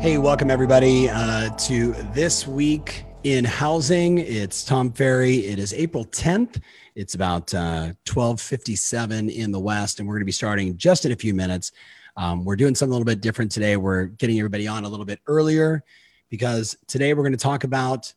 [0.00, 4.18] Hey, welcome everybody uh, to this week in housing.
[4.18, 5.38] It's Tom Ferry.
[5.38, 6.62] It is April 10th.
[6.94, 11.10] It's about uh, 12:57 in the West, and we're going to be starting just in
[11.10, 11.72] a few minutes.
[12.16, 13.76] Um, we're doing something a little bit different today.
[13.76, 15.82] We're getting everybody on a little bit earlier
[16.28, 18.14] because today we're going to talk about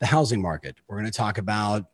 [0.00, 0.76] the housing market.
[0.86, 1.86] We're going to talk about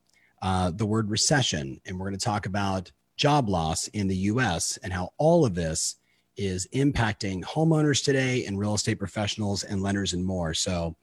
[0.42, 4.80] uh, the word recession, and we're going to talk about job loss in the U.S.
[4.82, 5.94] and how all of this
[6.38, 10.54] is impacting homeowners today and real estate professionals and lenders and more.
[10.54, 10.96] So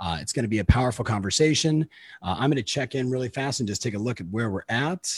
[0.00, 1.88] uh, it's going to be a powerful conversation.
[2.22, 4.50] Uh, I'm going to check in really fast and just take a look at where
[4.50, 5.08] we're at.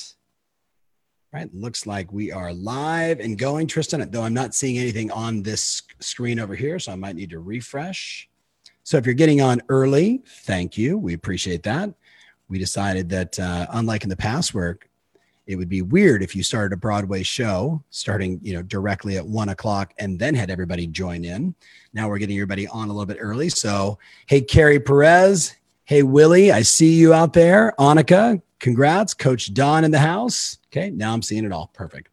[1.33, 4.07] Right, looks like we are live and going, Tristan.
[4.11, 7.39] Though I'm not seeing anything on this screen over here, so I might need to
[7.39, 8.29] refresh.
[8.85, 10.99] So if you're getting on early, thank you.
[10.99, 11.95] We appreciate that.
[12.49, 14.79] We decided that, uh, unlike in the past, where
[15.47, 19.27] it would be weird if you started a Broadway show starting, you know, directly at
[19.27, 21.55] one o'clock and then had everybody join in.
[21.93, 23.49] Now we're getting everybody on a little bit early.
[23.49, 25.57] So, hey, Carrie Perez.
[25.85, 27.75] Hey, Willie, I see you out there.
[27.79, 29.15] Annika, congrats.
[29.15, 30.59] Coach Don in the house.
[30.69, 31.71] Okay, now I'm seeing it all.
[31.75, 32.09] Perfect.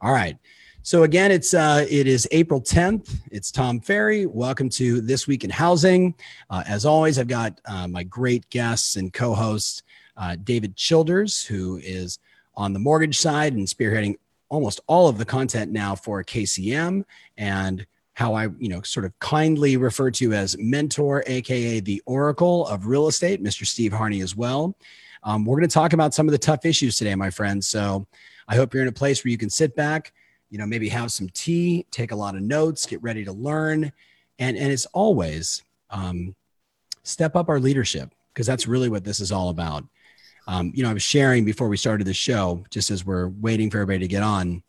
[0.00, 0.36] All right.
[0.84, 3.14] So again, it's uh, it is April 10th.
[3.30, 4.26] It's Tom Ferry.
[4.26, 6.14] Welcome to this week in housing.
[6.50, 9.84] Uh, as always, I've got uh, my great guests and co-hosts,
[10.16, 12.18] uh, David Childers, who is
[12.54, 14.16] on the mortgage side and spearheading
[14.48, 17.04] almost all of the content now for KCM
[17.38, 22.66] and how I, you know, sort of kindly refer to as mentor, aka the Oracle
[22.66, 23.66] of real estate, Mr.
[23.66, 24.76] Steve Harney as well.
[25.22, 27.66] Um, we're going to talk about some of the tough issues today, my friends.
[27.66, 28.06] So
[28.48, 30.12] I hope you're in a place where you can sit back,
[30.50, 33.90] you know, maybe have some tea, take a lot of notes, get ready to learn,
[34.38, 36.34] and and it's always um,
[37.02, 39.84] step up our leadership because that's really what this is all about.
[40.46, 43.70] Um, you know, I was sharing before we started the show, just as we're waiting
[43.70, 44.62] for everybody to get on.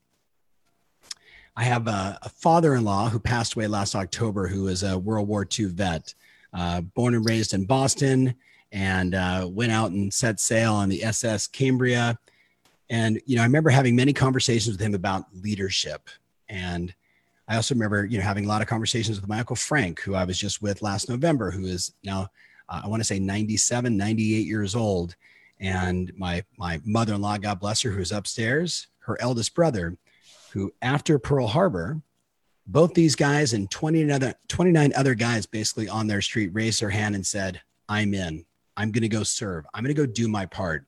[1.56, 5.48] I have a, a father-in-law who passed away last October, who is a World War
[5.48, 6.14] II vet,
[6.54, 8.36] uh, born and raised in Boston,
[8.72, 12.18] and uh, went out and set sail on the SS Cambria.
[12.90, 16.10] And you know, I remember having many conversations with him about leadership,
[16.50, 16.94] and
[17.48, 20.16] I also remember you know having a lot of conversations with my uncle Frank, who
[20.16, 22.30] I was just with last November, who is now
[22.70, 25.16] uh, I want to say 97, 98 years old
[25.64, 29.98] and my my mother-in-law god bless her who's upstairs her eldest brother
[30.52, 32.02] who after pearl harbor
[32.66, 36.90] both these guys and 20 other, 29 other guys basically on their street raised their
[36.90, 38.46] hand and said i'm in.
[38.76, 39.66] I'm going to go serve.
[39.74, 40.86] I'm going to go do my part.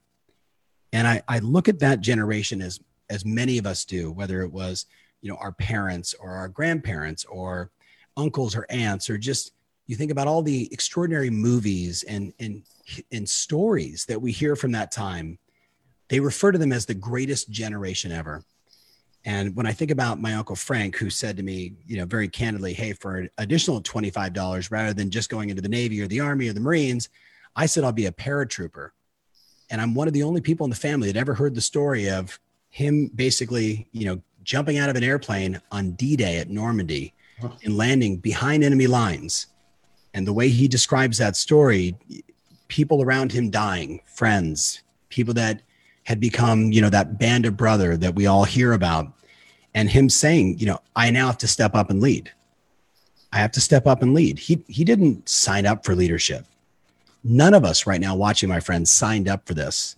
[0.93, 4.51] And I, I look at that generation as as many of us do whether it
[4.51, 4.87] was
[5.21, 7.69] you know our parents or our grandparents or
[8.17, 9.53] uncles or aunts or just
[9.85, 12.63] you think about all the extraordinary movies and and
[13.11, 15.37] and stories that we hear from that time
[16.07, 18.43] they refer to them as the greatest generation ever.
[19.25, 22.27] And when i think about my uncle frank who said to me you know very
[22.27, 26.19] candidly hey for an additional $25 rather than just going into the navy or the
[26.19, 27.09] army or the marines
[27.55, 28.91] i said i'll be a paratrooper.
[29.71, 32.09] And i'm one of the only people in the family that ever heard the story
[32.09, 37.15] of him basically you know jumping out of an airplane on d-day at normandy
[37.63, 39.47] and landing behind enemy lines.
[40.13, 41.95] And the way he describes that story,
[42.67, 45.61] people around him dying, friends, people that
[46.03, 49.11] had become, you know, that band of brother that we all hear about,
[49.73, 52.31] and him saying, you know, I now have to step up and lead.
[53.33, 54.39] I have to step up and lead.
[54.39, 56.45] He he didn't sign up for leadership.
[57.23, 59.95] None of us right now watching my friends signed up for this.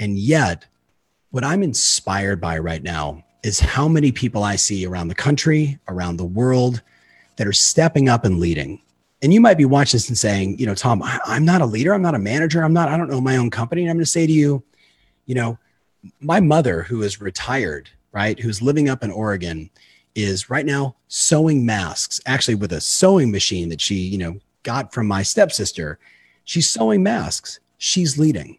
[0.00, 0.66] And yet,
[1.30, 5.78] what I'm inspired by right now is how many people I see around the country,
[5.86, 6.82] around the world
[7.36, 8.80] that are stepping up and leading
[9.24, 11.66] and you might be watching this and saying, you know, Tom, I, am not a
[11.66, 11.94] leader.
[11.94, 12.62] I'm not a manager.
[12.62, 13.80] I'm not, I don't know my own company.
[13.80, 14.62] And I'm going to say to you,
[15.24, 15.58] you know,
[16.20, 19.70] my mother, who is retired, right, who's living up in Oregon,
[20.14, 24.92] is right now sewing masks, actually with a sewing machine that she, you know, got
[24.92, 25.98] from my stepsister.
[26.44, 27.60] She's sewing masks.
[27.78, 28.58] She's leading.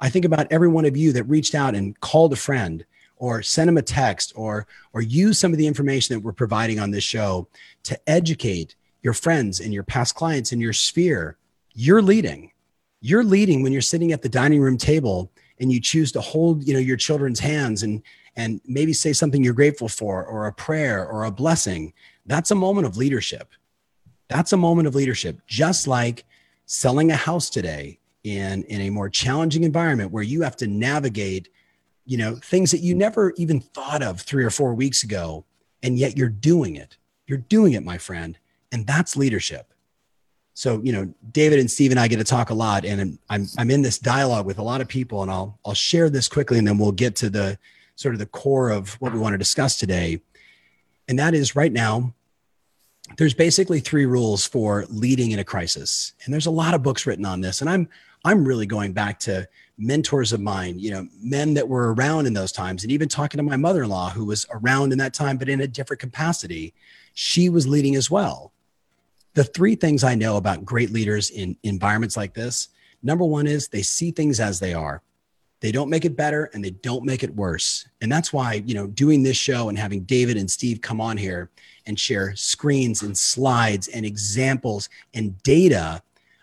[0.00, 2.84] I think about every one of you that reached out and called a friend
[3.16, 6.80] or sent them a text or or use some of the information that we're providing
[6.80, 7.46] on this show
[7.84, 11.36] to educate your friends and your past clients in your sphere,
[11.72, 12.52] you're leading.
[13.00, 16.66] You're leading when you're sitting at the dining room table and you choose to hold,
[16.66, 18.02] you know, your children's hands and
[18.36, 21.92] and maybe say something you're grateful for or a prayer or a blessing.
[22.26, 23.52] That's a moment of leadership.
[24.28, 26.24] That's a moment of leadership, just like
[26.66, 31.48] selling a house today in, in a more challenging environment where you have to navigate,
[32.06, 35.44] you know, things that you never even thought of three or four weeks ago.
[35.82, 36.96] And yet you're doing it.
[37.26, 38.38] You're doing it, my friend.
[38.72, 39.72] And that's leadership.
[40.54, 43.46] So, you know, David and Steve and I get to talk a lot and I'm,
[43.56, 46.58] I'm in this dialogue with a lot of people and I'll, I'll share this quickly
[46.58, 47.58] and then we'll get to the
[47.96, 50.20] sort of the core of what we want to discuss today.
[51.08, 52.14] And that is right now,
[53.16, 56.12] there's basically three rules for leading in a crisis.
[56.24, 57.60] And there's a lot of books written on this.
[57.60, 57.88] And I'm
[58.24, 62.34] I'm really going back to mentors of mine, you know, men that were around in
[62.34, 65.48] those times, and even talking to my mother-in-law who was around in that time, but
[65.48, 66.74] in a different capacity.
[67.14, 68.52] She was leading as well.
[69.34, 72.68] The three things I know about great leaders in environments like this
[73.02, 75.02] number one is they see things as they are.
[75.60, 77.86] They don't make it better and they don't make it worse.
[78.00, 81.16] And that's why, you know, doing this show and having David and Steve come on
[81.16, 81.50] here
[81.86, 86.02] and share screens and slides and examples and data,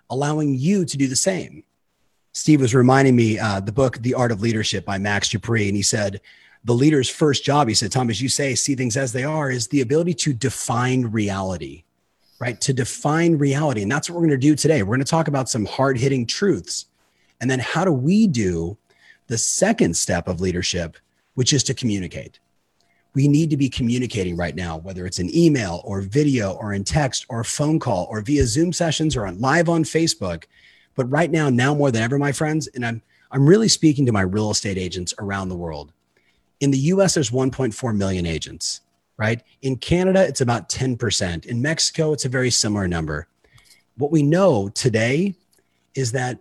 [0.10, 1.63] allowing you to do the same.
[2.33, 5.68] Steve was reminding me uh, the book, The Art of Leadership by Max De Pree.
[5.68, 6.22] And he said,
[6.63, 9.50] the leader's first job, he said, Tom, as you say, see things as they are,
[9.50, 11.83] is the ability to define reality,
[12.39, 12.60] right?
[12.62, 13.81] To define reality.
[13.81, 14.84] And that's what we're going to do today.
[14.84, 16.86] We're going to talk about some hard hitting truths.
[17.42, 18.78] And then how do we do
[19.28, 20.98] the second step of leadership,
[21.36, 22.39] which is to communicate.
[23.13, 26.84] We need to be communicating right now, whether it's an email or video or in
[26.84, 30.45] text or a phone call or via Zoom sessions or on live on Facebook.
[30.95, 34.13] But right now, now more than ever, my friends, and I'm I'm really speaking to
[34.13, 35.92] my real estate agents around the world.
[36.62, 38.81] In the US, there's 1.4 million agents,
[39.18, 39.42] right?
[39.62, 41.46] In Canada, it's about 10%.
[41.46, 43.28] In Mexico, it's a very similar number.
[43.98, 45.36] What we know today
[45.96, 46.40] is that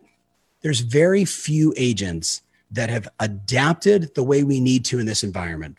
[0.62, 5.78] there's very few agents that have adapted the way we need to in this environment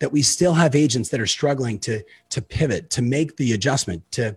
[0.00, 4.02] that we still have agents that are struggling to to pivot to make the adjustment
[4.10, 4.36] to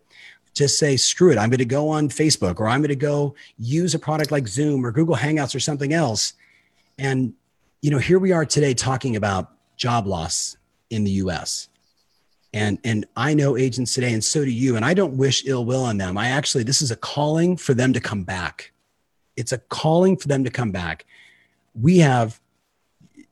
[0.54, 3.36] just say screw it i'm going to go on facebook or i'm going to go
[3.58, 6.34] use a product like zoom or google hangouts or something else
[6.98, 7.34] and
[7.82, 10.58] you know here we are today talking about job loss
[10.90, 11.70] in the us
[12.54, 15.66] and and i know agents today and so do you and i don't wish ill
[15.66, 16.18] will on them.
[16.18, 18.72] I actually this is a calling for them to come back.
[19.36, 21.06] It's a calling for them to come back.
[21.80, 22.40] We have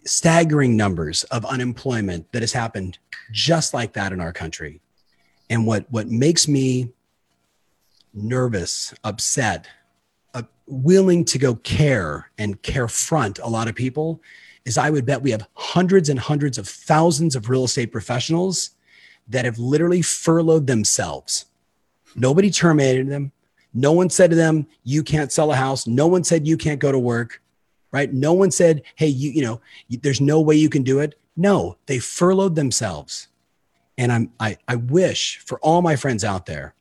[0.05, 2.99] staggering numbers of unemployment that has happened
[3.31, 4.81] just like that in our country.
[5.49, 6.91] And what, what makes me
[8.13, 9.67] nervous, upset,
[10.33, 14.21] uh, willing to go care and care front a lot of people
[14.63, 18.74] is I would bet we have hundreds and hundreds of thousands of real estate professionals
[19.27, 21.45] that have literally furloughed themselves.
[22.15, 23.31] Nobody terminated them.
[23.73, 25.85] No one said to them, you can't sell a house.
[25.85, 27.41] No one said you can't go to work
[27.95, 28.13] right?
[28.13, 31.17] No one said, hey, you, you know, there's no way you can do it.
[31.37, 33.29] No, they furloughed themselves.
[33.97, 36.75] And I'm, I, I wish for all my friends out there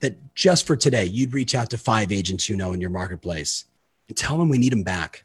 [0.00, 3.66] that just for today, you'd reach out to five agents you know in your marketplace
[4.08, 5.24] and tell them we need them back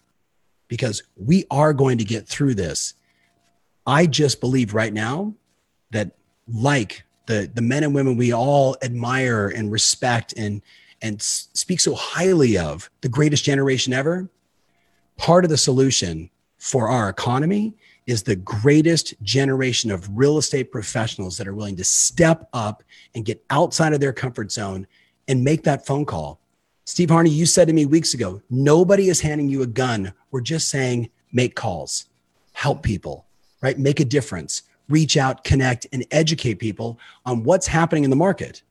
[0.68, 2.96] because we are going to get through this.
[3.88, 5.34] I just believe right now
[5.92, 6.12] that,
[6.54, 10.62] like the, the men and women we all admire and respect and,
[11.02, 14.30] and speak so highly of, the greatest generation ever,
[15.18, 17.74] part of the solution for our economy
[18.08, 22.84] is the greatest generation of real estate professionals that are willing to step up
[23.16, 24.86] and get outside of their comfort zone
[25.28, 26.40] and make that phone call.
[26.86, 30.12] Steve Harney, you said to me weeks ago, nobody is handing you a gun.
[30.32, 32.10] We're just saying make calls,
[32.54, 33.26] help people,
[33.62, 33.78] right?
[33.78, 38.62] Make a difference, reach out, connect, and educate people on what's happening in the market.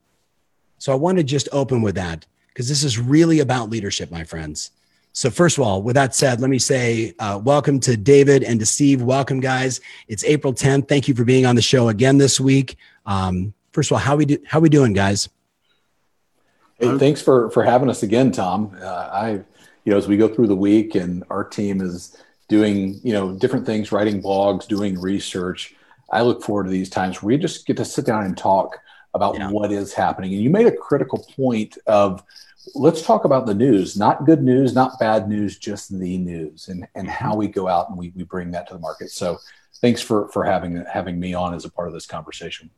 [0.78, 4.24] So I want to just open with that because this is really about leadership, my
[4.24, 4.70] friends.
[5.12, 8.60] So, first of all, with that said, let me say uh, welcome to David and
[8.60, 9.02] to Steve.
[9.02, 9.80] Welcome, guys.
[10.06, 10.86] It's April 10th.
[10.86, 12.76] Thank you for being on the show again this week.
[13.06, 14.38] Um, first of all, how we do?
[14.46, 15.28] How we doing, guys?
[16.78, 18.76] Hey, thanks for for having us again, Tom.
[18.80, 19.30] Uh, I,
[19.84, 22.16] you know, as we go through the week, and our team is
[22.48, 25.74] doing, you know, different things, writing blogs, doing research.
[26.12, 28.76] I look forward to these times where we just get to sit down and talk
[29.14, 29.50] about yeah.
[29.50, 30.32] what is happening.
[30.32, 32.22] And you made a critical point of
[32.74, 36.86] let's talk about the news not good news not bad news just the news and
[36.94, 37.24] and mm-hmm.
[37.24, 39.38] how we go out and we, we bring that to the market so
[39.80, 42.68] thanks for for having having me on as a part of this conversation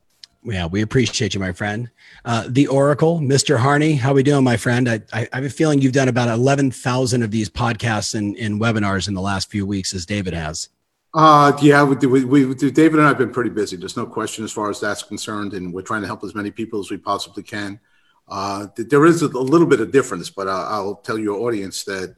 [0.44, 1.90] yeah we appreciate you my friend
[2.24, 5.50] uh, the oracle mr harney how we doing my friend I, I, I have a
[5.50, 9.66] feeling you've done about 11000 of these podcasts and, and webinars in the last few
[9.66, 10.68] weeks as david has
[11.14, 13.76] uh, yeah, we, we, we, David and I have been pretty busy.
[13.76, 16.50] There's no question as far as that's concerned, and we're trying to help as many
[16.50, 17.78] people as we possibly can.
[18.28, 22.16] Uh, there is a, little bit of difference, but I'll, I'll tell your audience that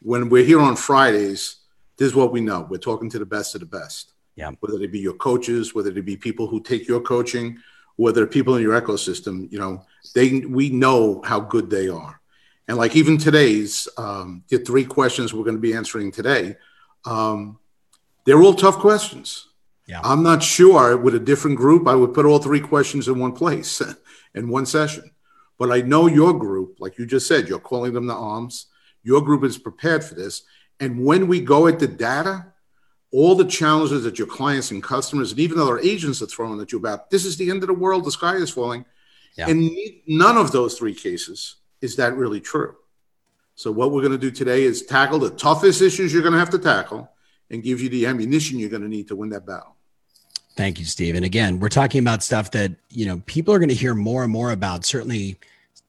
[0.00, 1.56] when we're here on Fridays,
[1.96, 2.66] this is what we know.
[2.68, 4.14] We're talking to the best of the best.
[4.34, 4.50] Yeah.
[4.60, 7.58] Whether it be your coaches, whether it be people who take your coaching,
[7.96, 9.84] whether people in your ecosystem, you know,
[10.14, 12.20] they we know how good they are.
[12.66, 16.56] And like even today's um, the three questions we're going to be answering today,
[17.04, 17.58] um,
[18.24, 19.48] they're all tough questions.
[19.86, 20.00] Yeah.
[20.04, 23.32] I'm not sure with a different group I would put all three questions in one
[23.32, 23.82] place
[24.34, 25.10] in one session.
[25.58, 28.66] But I know your group, like you just said, you're calling them the arms.
[29.02, 30.42] Your group is prepared for this.
[30.80, 32.46] And when we go at the data,
[33.12, 36.72] all the challenges that your clients and customers and even other agents are throwing at
[36.72, 38.84] you about this is the end of the world, the sky is falling.
[39.36, 39.48] Yeah.
[39.48, 39.70] And
[40.06, 42.74] none of those three cases is that really true.
[43.54, 46.38] So, what we're going to do today is tackle the toughest issues you're going to
[46.38, 47.11] have to tackle
[47.52, 49.76] and give you the ammunition you're going to need to win that battle.
[50.56, 51.14] Thank you, Steve.
[51.14, 54.24] And again, we're talking about stuff that, you know, people are going to hear more
[54.24, 55.38] and more about, certainly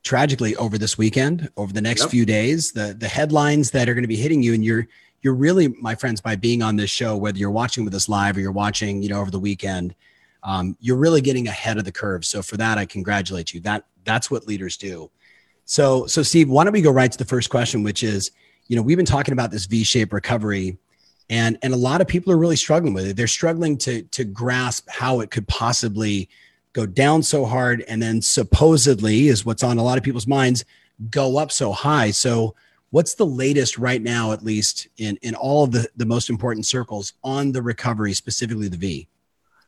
[0.03, 2.09] tragically over this weekend, over the next yep.
[2.11, 4.87] few days, the the headlines that are going to be hitting you and you're
[5.21, 8.35] you're really, my friends, by being on this show, whether you're watching with us live
[8.35, 9.95] or you're watching, you know, over the weekend,
[10.43, 12.25] um, you're really getting ahead of the curve.
[12.25, 13.61] So for that, I congratulate you.
[13.61, 15.09] That that's what leaders do.
[15.65, 18.31] So, so Steve, why don't we go right to the first question, which is,
[18.67, 20.77] you know, we've been talking about this V-shaped recovery,
[21.29, 23.15] and and a lot of people are really struggling with it.
[23.15, 26.29] They're struggling to to grasp how it could possibly
[26.73, 30.65] go down so hard, and then supposedly is what's on a lot of people's minds,
[31.09, 32.11] go up so high.
[32.11, 32.55] So
[32.93, 36.67] What's the latest right now, at least in, in all of the, the most important
[36.67, 39.07] circles on the recovery, specifically the V?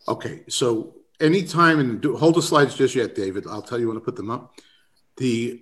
[0.08, 3.48] Okay, so anytime, and do, hold the slides just yet, David.
[3.50, 4.54] I'll tell you when to put them up.
[5.18, 5.60] The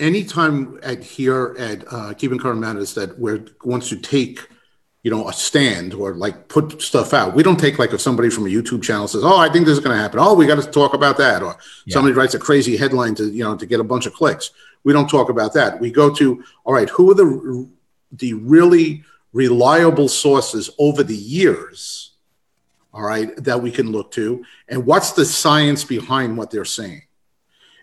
[0.00, 4.48] anytime at here at uh, Keeping Current Matters that we're wants to take
[5.08, 7.34] you know, a stand or like put stuff out.
[7.34, 9.72] We don't take like if somebody from a YouTube channel says, "Oh, I think this
[9.72, 11.94] is going to happen." Oh, we got to talk about that, or yeah.
[11.94, 14.50] somebody writes a crazy headline to you know to get a bunch of clicks.
[14.84, 15.80] We don't talk about that.
[15.80, 17.66] We go to, all right, who are the
[18.12, 22.10] the really reliable sources over the years,
[22.92, 27.04] all right, that we can look to, and what's the science behind what they're saying?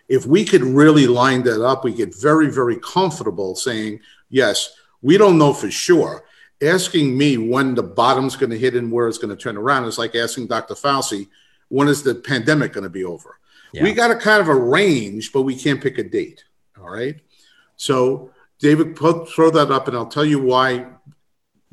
[0.08, 3.98] If we could really line that up, we get very, very comfortable saying,
[4.30, 6.22] yes, we don't know for sure.
[6.62, 9.84] Asking me when the bottom's going to hit and where it's going to turn around
[9.84, 10.74] is like asking Dr.
[10.74, 11.28] Fauci,
[11.68, 13.38] when is the pandemic going to be over?
[13.72, 13.82] Yeah.
[13.82, 16.44] We got a kind of a range, but we can't pick a date.
[16.78, 17.16] All right.
[17.76, 20.86] So, David, put, throw that up, and I'll tell you why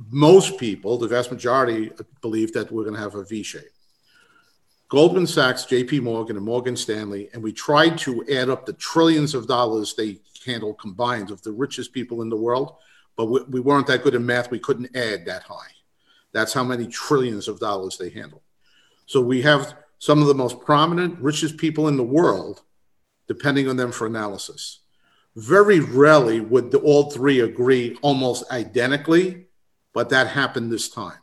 [0.10, 3.64] most people, the vast majority, believe that we're going to have a V shape.
[4.90, 9.34] Goldman Sachs, JP Morgan, and Morgan Stanley, and we tried to add up the trillions
[9.34, 12.76] of dollars they handle combined of the richest people in the world,
[13.16, 14.52] but we, we weren't that good in math.
[14.52, 15.72] We couldn't add that high.
[16.32, 18.42] That's how many trillions of dollars they handle.
[19.06, 22.62] So we have some of the most prominent, richest people in the world
[23.28, 24.80] depending on them for analysis.
[25.36, 29.48] Very rarely would the, all three agree almost identically,
[29.94, 31.18] but that happened this time.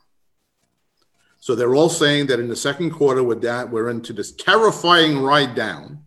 [1.39, 5.19] So they're all saying that in the second quarter, with that, we're into this terrifying
[5.19, 6.05] ride down.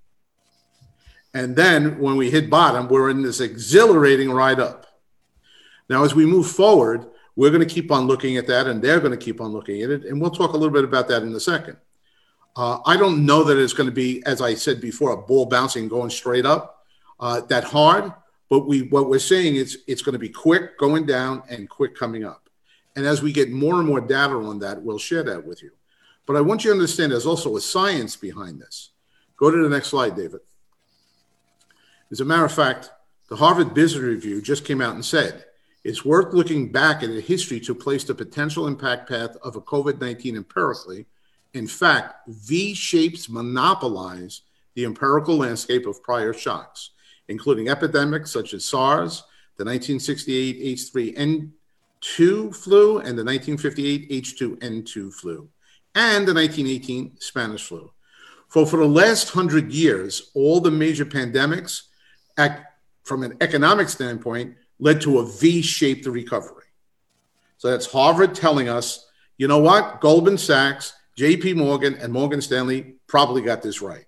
[1.32, 4.86] And then when we hit bottom, we're in this exhilarating ride up.
[5.88, 9.00] Now, as we move forward, we're going to keep on looking at that, and they're
[9.00, 10.04] going to keep on looking at it.
[10.04, 11.76] And we'll talk a little bit about that in a second.
[12.56, 15.46] Uh, I don't know that it's going to be, as I said before, a ball
[15.46, 16.86] bouncing going straight up
[17.18, 18.12] uh, that hard,
[18.48, 21.96] but we what we're saying is it's going to be quick going down and quick
[21.96, 22.48] coming up.
[22.94, 25.72] And as we get more and more data on that, we'll share that with you.
[26.26, 28.90] But I want you to understand there's also a science behind this.
[29.36, 30.40] Go to the next slide, David.
[32.12, 32.90] As a matter of fact,
[33.28, 35.44] the Harvard Business Review just came out and said
[35.84, 39.60] it's worth looking back at the history to place the potential impact path of a
[39.60, 41.06] COVID 19 empirically.
[41.52, 44.42] In fact, V shapes monopolize
[44.74, 46.90] the empirical landscape of prior shocks
[47.28, 49.24] including epidemics such as SARS,
[49.56, 55.48] the 1968 H3N2 flu, and the 1958 H2N2 flu,
[55.94, 57.90] and the 1918 Spanish flu.
[58.48, 61.82] For, for the last hundred years, all the major pandemics,
[62.36, 62.66] act,
[63.04, 66.64] from an economic standpoint, led to a V shaped recovery.
[67.58, 70.00] So that's Harvard telling us, you know what?
[70.00, 74.06] Goldman Sachs, JP Morgan, and Morgan Stanley probably got this right.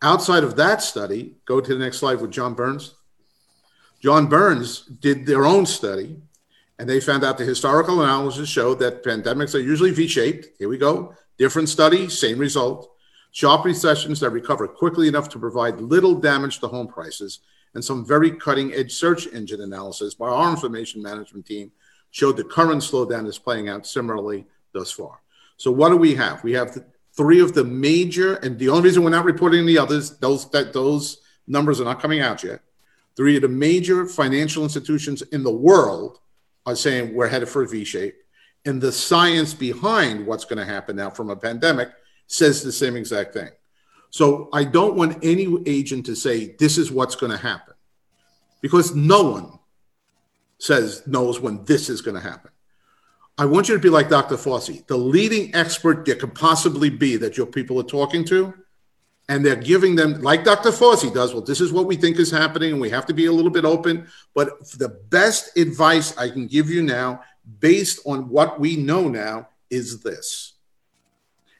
[0.00, 2.94] Outside of that study, go to the next slide with John Burns.
[4.00, 6.16] John Burns did their own study,
[6.78, 10.48] and they found out the historical analysis showed that pandemics are usually V shaped.
[10.58, 11.14] Here we go.
[11.38, 12.90] Different study, same result.
[13.30, 17.38] Sharp recessions that recover quickly enough to provide little damage to home prices,
[17.74, 21.72] and some very cutting edge search engine analysis by our information management team
[22.10, 25.20] showed the current slowdown is playing out similarly thus far.
[25.56, 26.42] So, what do we have?
[26.44, 26.76] We have
[27.16, 30.72] three of the major, and the only reason we're not reporting the others, those that
[30.72, 32.60] those numbers are not coming out yet.
[33.16, 36.20] Three of the major financial institutions in the world
[36.64, 38.16] are saying we're headed for a V shape.
[38.64, 41.90] And the science behind what's going to happen now from a pandemic
[42.26, 43.50] says the same exact thing.
[44.12, 47.72] So I don't want any agent to say this is what's going to happen
[48.60, 49.58] because no one
[50.58, 52.50] says knows when this is going to happen.
[53.38, 54.36] I want you to be like Dr.
[54.36, 58.52] Fauci, the leading expert there could possibly be that your people are talking to.
[59.30, 60.70] And they're giving them, like Dr.
[60.70, 63.26] Fauci does, well, this is what we think is happening, and we have to be
[63.26, 64.08] a little bit open.
[64.34, 67.22] But the best advice I can give you now,
[67.60, 70.51] based on what we know now, is this.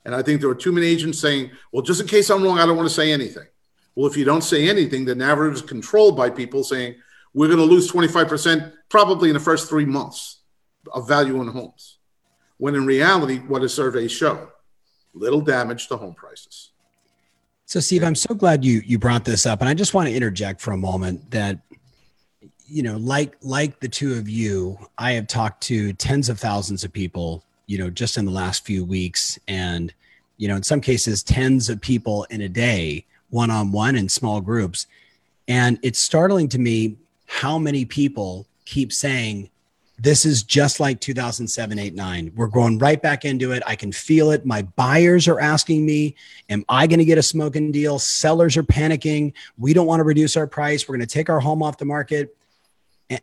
[0.05, 2.59] And I think there are too many agents saying, well, just in case I'm wrong,
[2.59, 3.47] I don't want to say anything.
[3.95, 6.97] Well, if you don't say anything, the narrative is controlled by people saying,
[7.35, 10.41] we're going to lose 25% probably in the first three months
[10.93, 11.99] of value in homes.
[12.59, 14.49] When in reality, what do surveys show?
[15.15, 16.71] Little damage to home prices.
[17.67, 20.15] So, Steve, I'm so glad you you brought this up, and I just want to
[20.15, 21.59] interject for a moment that
[22.67, 26.85] you know, like like the two of you, I have talked to tens of thousands
[26.85, 29.93] of people, you know, just in the last few weeks, and
[30.37, 34.09] you know, in some cases, tens of people in a day, one on one in
[34.09, 34.87] small groups,
[35.49, 39.49] and it's startling to me how many people keep saying
[39.99, 43.63] this is just like 2007 8 9 we're going right back into it.
[43.67, 44.45] I can feel it.
[44.45, 46.17] My buyers are asking me
[46.49, 49.33] am i going to get a smoking deal sellers are panicking.
[49.59, 50.89] We don't want to reduce our price.
[50.89, 52.37] We're going to take our home off the market.
[53.11, 53.21] And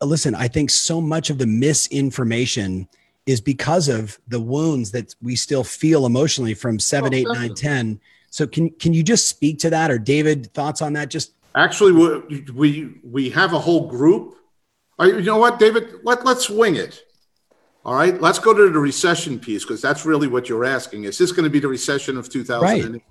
[0.00, 2.88] listen i think so much of the misinformation
[3.26, 8.00] is because of the wounds that we still feel emotionally from 7 8 9 10
[8.30, 11.92] so can can you just speak to that or david thoughts on that just actually
[11.92, 14.36] we we, we have a whole group
[15.04, 16.00] you know what, David?
[16.04, 17.02] Let, let's wing it.
[17.84, 21.04] All right, let's go to the recession piece because that's really what you're asking.
[21.04, 22.82] Is this going to be the recession of 2008?
[22.82, 23.02] Right.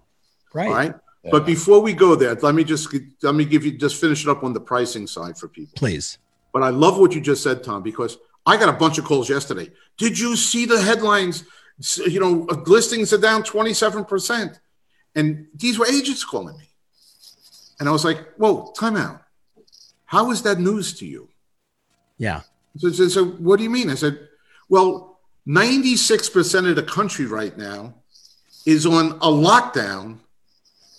[0.53, 0.67] Right.
[0.67, 0.95] All right.
[1.23, 1.31] Yeah.
[1.31, 2.93] But before we go there, let me just
[3.23, 5.73] let me give you just finish it up on the pricing side for people.
[5.75, 6.17] Please.
[6.51, 9.29] But I love what you just said, Tom, because I got a bunch of calls
[9.29, 9.71] yesterday.
[9.97, 11.43] Did you see the headlines?
[11.97, 14.59] You know, listings are down 27%.
[15.15, 16.69] And these were agents calling me.
[17.79, 19.21] And I was like, whoa, time out.
[20.05, 21.29] How is that news to you?
[22.17, 22.41] Yeah.
[22.77, 23.89] So, so, so what do you mean?
[23.89, 24.19] I said,
[24.69, 27.95] well, 96% of the country right now
[28.65, 30.19] is on a lockdown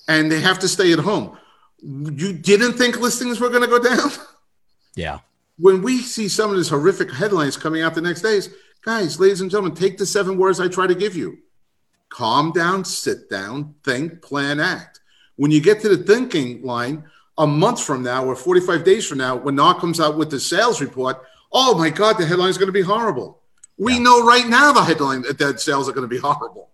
[0.08, 1.36] and they have to stay at home.
[1.82, 4.10] You didn't think listings were going to go down?
[4.94, 5.18] Yeah.
[5.58, 8.50] When we see some of these horrific headlines coming out the next days,
[8.84, 11.38] guys, ladies and gentlemen, take the seven words I try to give you
[12.08, 15.00] calm down, sit down, think, plan, act.
[15.36, 17.04] When you get to the thinking line,
[17.38, 20.40] a month from now or 45 days from now, when NAR comes out with the
[20.40, 21.20] sales report,
[21.52, 23.42] oh my God, the headline is going to be horrible.
[23.76, 24.00] We yeah.
[24.00, 26.70] know right now the headline that sales are going to be horrible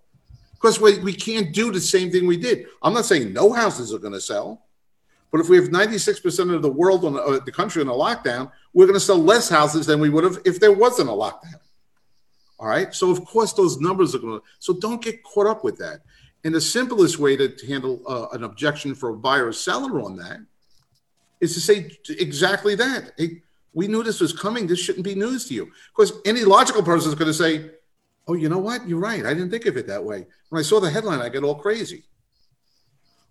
[0.55, 2.66] because we, we can't do the same thing we did.
[2.83, 4.62] I'm not saying no houses are going to sell,
[5.33, 8.53] but if we have 96% of the world on uh, the country in a lockdown,
[8.75, 11.59] we're going to sell less houses than we would have if there wasn't a lockdown.
[12.59, 12.95] All right.
[12.95, 16.03] So, of course, those numbers are going to, so don't get caught up with that.
[16.45, 20.16] And the simplest way to handle uh, an objection for a buyer or seller on
[20.16, 20.38] that
[21.40, 23.12] is to say exactly that.
[23.16, 23.42] Hey,
[23.73, 24.66] we knew this was coming.
[24.66, 25.73] This shouldn't be news to you.
[25.97, 27.71] Because any logical person is going to say,
[28.29, 28.87] oh, you know what?
[28.87, 29.25] You're right.
[29.25, 30.27] I didn't think of it that way.
[30.51, 32.05] When I saw the headline, I get all crazy.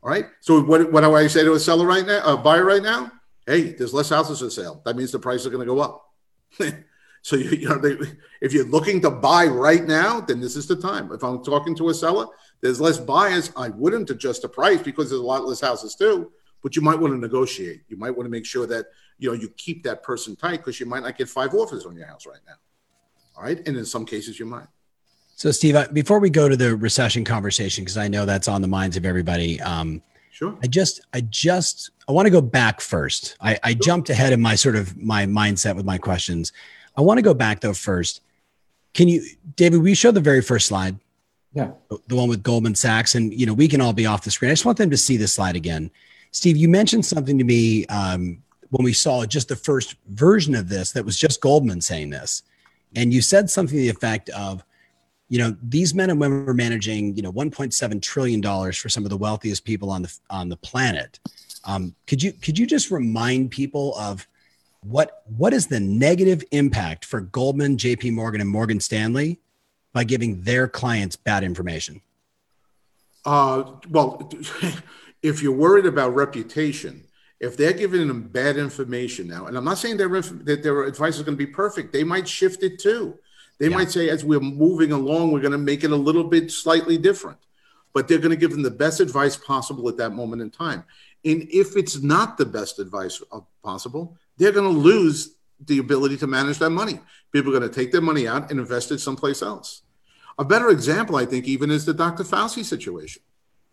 [0.04, 0.26] All right.
[0.40, 2.82] So what, what do I say to a seller right now, uh, a buyer right
[2.82, 3.12] now?
[3.46, 4.82] Hey, there's less houses for sale.
[4.86, 6.06] That means the price is going to go up.
[7.22, 7.98] so you, you know, they,
[8.42, 11.12] if you're looking to buy right now, then this is the time.
[11.12, 12.28] If I'm talking to a seller,
[12.62, 13.52] there's less buyers.
[13.56, 17.00] I wouldn't adjust the price because there's a lot less houses too but you might
[17.00, 17.82] want to negotiate.
[17.88, 18.88] You might want to make sure that
[19.18, 21.96] you know you keep that person tight because you might not get five offers on
[21.96, 22.56] your house right now.
[23.36, 24.68] All right, and in some cases you might.
[25.42, 28.68] So, Steve, before we go to the recession conversation, because I know that's on the
[28.68, 29.60] minds of everybody.
[29.62, 30.56] Um, sure.
[30.62, 33.38] I just, I just, I want to go back first.
[33.42, 33.80] I, I sure.
[33.80, 36.54] jumped ahead in my sort of my mindset with my questions.
[36.96, 38.22] I want to go back though first.
[38.94, 39.24] Can you,
[39.56, 39.82] David?
[39.82, 41.00] We show the very first slide.
[41.54, 41.72] Yeah.
[42.06, 44.52] The one with Goldman Sachs, and you know we can all be off the screen.
[44.52, 45.90] I just want them to see this slide again.
[46.30, 50.70] Steve, you mentioned something to me um, when we saw just the first version of
[50.70, 52.44] this that was just Goldman saying this.
[52.96, 54.64] And you said something to the effect of,
[55.32, 59.06] you know, these men and women are managing, you know, 1.7 trillion dollars for some
[59.06, 61.22] of the wealthiest people on the on the planet.
[61.64, 64.28] Um, could you could you just remind people of
[64.84, 68.12] what what is the negative impact for Goldman, J.P.
[68.12, 69.40] Morgan, and Morgan Stanley
[69.94, 72.02] by giving their clients bad information?
[73.24, 74.30] Uh, well,
[75.24, 77.06] if you're worried about reputation,
[77.40, 81.16] if they're giving them bad information now, and I'm not saying their, that their advice
[81.16, 83.18] is going to be perfect, they might shift it too.
[83.62, 83.76] They yeah.
[83.76, 86.98] might say, as we're moving along, we're going to make it a little bit slightly
[86.98, 87.38] different,
[87.94, 90.84] but they're going to give them the best advice possible at that moment in time.
[91.24, 95.36] And if it's not the best advice uh, possible, they're going to lose
[95.68, 97.02] the ability to manage that money.
[97.32, 99.84] People are going to take their money out and invest it someplace else.
[100.40, 102.24] A better example, I think, even is the Dr.
[102.24, 103.22] Fauci situation.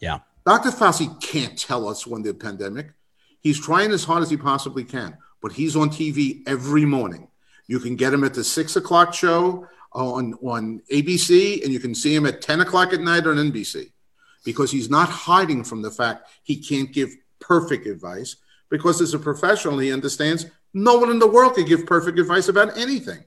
[0.01, 0.19] Yeah.
[0.45, 0.69] Dr.
[0.71, 2.91] Fauci can't tell us when the pandemic.
[3.41, 7.29] He's trying as hard as he possibly can, but he's on TV every morning.
[7.69, 9.67] You can get him at the six o'clock show
[10.07, 13.91] on, on ABC, and you can see him at 10 o'clock at night on NBC
[14.45, 18.37] because he's not hiding from the fact he can't give perfect advice
[18.71, 22.49] because as a professional, he understands no one in the world can give perfect advice
[22.49, 23.25] about anything.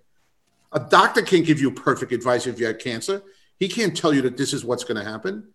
[0.72, 3.22] A doctor can't give you perfect advice if you have cancer.
[3.58, 5.50] He can't tell you that this is what's going to happen.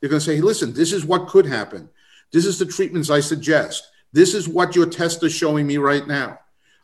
[0.00, 1.88] You're going to say, hey, listen, this is what could happen.
[2.32, 3.88] This is the treatments I suggest.
[4.12, 6.38] This is what your test is showing me right now.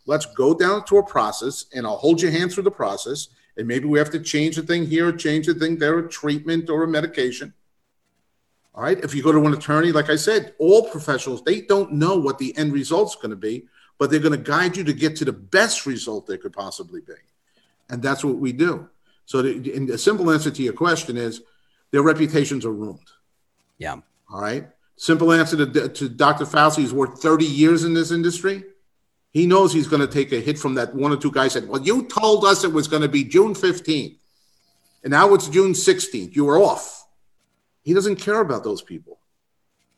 [0.06, 3.28] Let's go down to a process and I'll hold your hand through the process.
[3.56, 6.70] And maybe we have to change a thing here, change a thing there, a treatment
[6.70, 7.52] or a medication.
[8.74, 8.98] All right.
[9.02, 12.38] If you go to an attorney, like I said, all professionals, they don't know what
[12.38, 13.66] the end result's going to be,
[13.98, 17.00] but they're going to guide you to get to the best result there could possibly
[17.00, 17.14] be.
[17.90, 18.88] And that's what we do.
[19.26, 21.42] So the, the simple answer to your question is
[21.90, 23.10] their reputations are ruined.
[23.78, 23.96] Yeah.
[24.32, 24.68] All right.
[24.96, 26.44] Simple answer to, to Dr.
[26.44, 28.64] Fauci He's worked 30 years in this industry.
[29.32, 31.68] He knows he's going to take a hit from that one or two guys said,
[31.68, 34.16] Well, you told us it was going to be June 15th,
[35.02, 36.34] and now it's June 16th.
[36.34, 37.06] You were off.
[37.82, 39.18] He doesn't care about those people.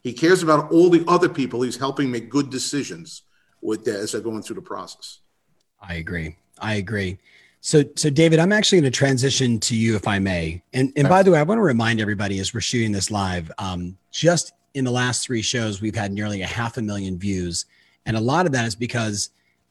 [0.02, 3.22] He cares about all the other people he's helping make good decisions
[3.60, 5.20] with as they're going through the process.
[5.80, 6.36] I agree.
[6.58, 7.18] I agree.
[7.60, 10.62] So, so David, I'm actually going to transition to you, if I may.
[10.72, 13.52] And and by the way, I want to remind everybody as we're shooting this live,
[13.58, 17.66] um, just in the last three shows, we've had nearly a half a million views,
[18.06, 19.30] and a lot of that is because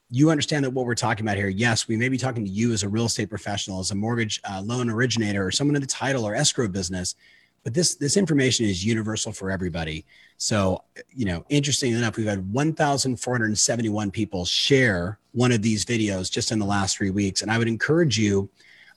[0.10, 1.48] you understand that what we're talking about here.
[1.48, 4.42] Yes, we may be talking to you as a real estate professional, as a mortgage
[4.50, 7.16] uh, loan originator, or someone in the title or escrow business,
[7.64, 10.06] but this this information is universal for everybody.
[10.38, 16.52] So, you know, interesting enough, we've had 1,471 people share one of these videos just
[16.52, 18.50] in the last three weeks, and I would encourage you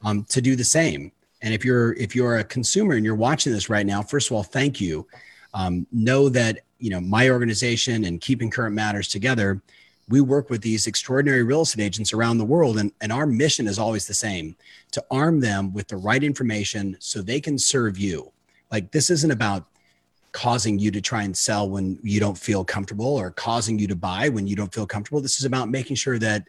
[0.02, 1.12] um, to do the same.
[1.42, 4.36] And if you're if you're a consumer and you're watching this right now, first of
[4.36, 5.06] all, thank you.
[5.52, 9.62] Um, know that you know my organization and keeping current matters together.
[10.06, 13.66] We work with these extraordinary real estate agents around the world, and, and our mission
[13.66, 14.54] is always the same
[14.90, 18.30] to arm them with the right information so they can serve you
[18.74, 19.66] like this isn't about
[20.32, 23.94] causing you to try and sell when you don't feel comfortable or causing you to
[23.94, 25.20] buy when you don't feel comfortable.
[25.20, 26.48] This is about making sure that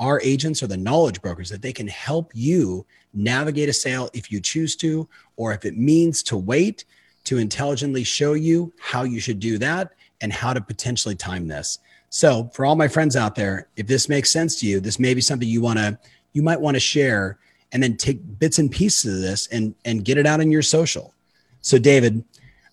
[0.00, 4.32] our agents are the knowledge brokers that they can help you navigate a sale if
[4.32, 6.84] you choose to, or if it means to wait
[7.26, 11.78] to intelligently show you how you should do that and how to potentially time this.
[12.08, 15.12] So, for all my friends out there, if this makes sense to you, this may
[15.12, 15.98] be something you want to
[16.32, 17.38] you might want to share
[17.72, 20.62] and then take bits and pieces of this and and get it out in your
[20.62, 21.12] social.
[21.60, 22.24] So, David,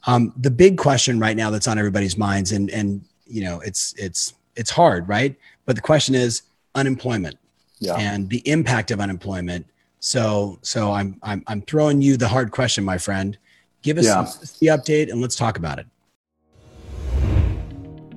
[0.05, 3.93] um, the big question right now that's on everybody's minds, and and you know, it's
[3.97, 5.35] it's it's hard, right?
[5.65, 6.43] But the question is
[6.75, 7.37] unemployment
[7.79, 7.95] yeah.
[7.95, 9.65] and the impact of unemployment.
[9.99, 13.37] So, so I'm I'm I'm throwing you the hard question, my friend.
[13.83, 14.23] Give us yeah.
[14.59, 15.85] the update and let's talk about it.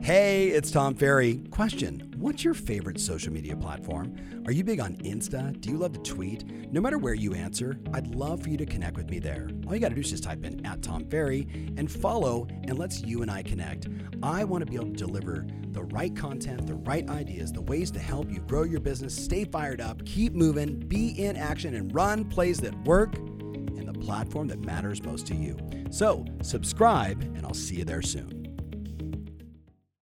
[0.00, 1.38] Hey, it's Tom Ferry.
[1.50, 4.14] Question What's your favorite social media platform?
[4.46, 5.60] Are you big on Insta?
[5.60, 6.72] Do you love to tweet?
[6.72, 9.48] No matter where you answer, I'd love for you to connect with me there.
[9.66, 12.78] All you got to do is just type in at Tom Ferry and follow, and
[12.78, 13.88] let's you and I connect.
[14.22, 17.90] I want to be able to deliver the right content, the right ideas, the ways
[17.90, 21.94] to help you grow your business, stay fired up, keep moving, be in action, and
[21.94, 23.35] run plays that work in the
[23.96, 25.58] platform that matters most to you.
[25.90, 28.42] So, subscribe, and I'll see you there soon.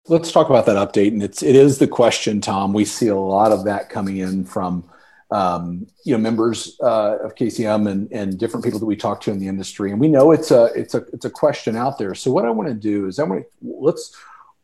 [0.08, 2.74] Let's talk about that update, and it's it is the question, Tom.
[2.74, 4.90] We see a lot of that coming in from
[5.32, 9.32] um, you know members uh, of KCM and, and different people that we talk to
[9.32, 12.14] in the industry, and we know it's a it's a it's a question out there.
[12.16, 14.16] So what I want to do is I want to let's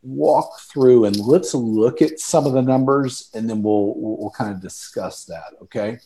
[0.03, 4.31] walk through and let's look at some of the numbers, and then we'll we'll, we'll
[4.31, 5.53] kind of discuss that.
[5.61, 5.99] Okay.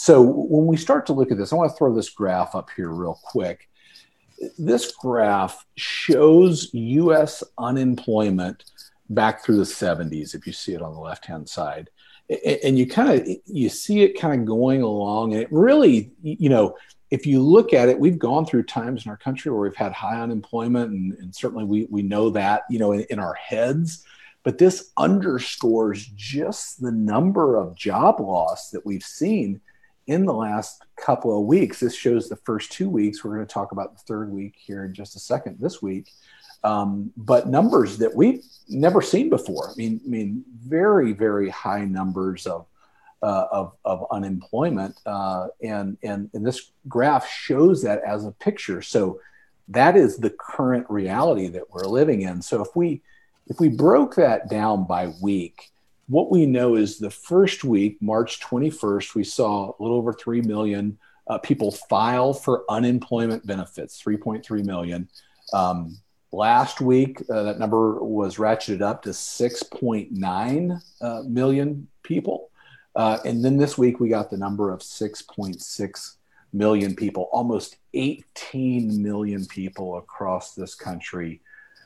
[0.00, 2.70] So when we start to look at this, I want to throw this graph up
[2.74, 3.68] here real quick.
[4.58, 8.64] This graph shows US unemployment
[9.10, 11.90] back through the 70s if you see it on the left hand side
[12.62, 16.48] and you kind of you see it kind of going along and it really you
[16.48, 16.76] know
[17.10, 19.92] if you look at it we've gone through times in our country where we've had
[19.92, 24.06] high unemployment and, and certainly we, we know that you know in, in our heads.
[24.42, 29.60] But this underscores just the number of job loss that we've seen
[30.10, 31.78] in the last couple of weeks.
[31.78, 33.22] This shows the first two weeks.
[33.22, 36.10] We're going to talk about the third week here in just a second this week.
[36.64, 39.70] Um, but numbers that we've never seen before.
[39.70, 42.66] I mean, I mean, very, very high numbers of
[43.22, 48.82] uh, of, of unemployment, uh, and and and this graph shows that as a picture.
[48.82, 49.20] So
[49.68, 52.42] that is the current reality that we're living in.
[52.42, 53.02] So if we
[53.46, 55.69] if we broke that down by week,
[56.10, 60.42] what we know is the first week, March 21st, we saw a little over 3
[60.42, 65.08] million uh, people file for unemployment benefits, 3.3 million.
[65.52, 65.96] Um,
[66.32, 72.50] last week, uh, that number was ratcheted up to 6.9 uh, million people.
[72.96, 76.16] Uh, and then this week, we got the number of 6.6
[76.52, 81.40] million people, almost 18 million people across this country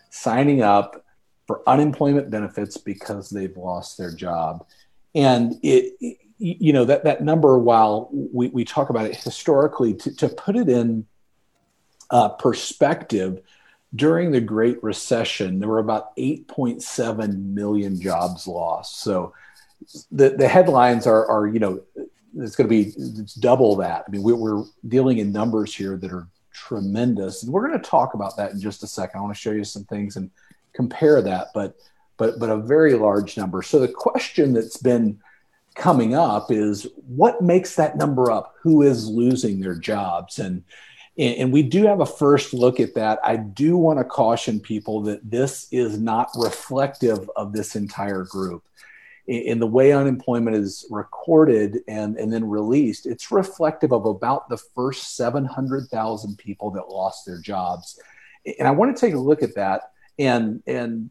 [0.08, 1.03] signing up
[1.46, 4.66] for unemployment benefits because they've lost their job.
[5.14, 10.14] And it, you know, that, that number, while we, we talk about it historically, to,
[10.16, 11.06] to put it in
[12.10, 13.40] uh, perspective,
[13.94, 19.00] during the Great Recession, there were about 8.7 million jobs lost.
[19.00, 19.32] So
[20.10, 21.80] the, the headlines are, are, you know,
[22.36, 24.04] it's going to be it's double that.
[24.06, 27.88] I mean, we, we're dealing in numbers here that are tremendous, and we're going to
[27.88, 29.18] talk about that in just a second.
[29.18, 30.30] I want to show you some things and
[30.74, 31.76] compare that, but
[32.16, 33.62] but but a very large number.
[33.62, 35.20] So the question that's been
[35.74, 38.54] coming up is what makes that number up?
[38.62, 40.38] Who is losing their jobs?
[40.38, 40.64] And
[41.16, 43.20] and we do have a first look at that.
[43.22, 48.64] I do want to caution people that this is not reflective of this entire group
[49.26, 54.58] in the way unemployment is recorded and, and then released, it's reflective of about the
[54.58, 57.98] first 700,000 people that lost their jobs.
[58.58, 61.10] And I want to take a look at that and, and,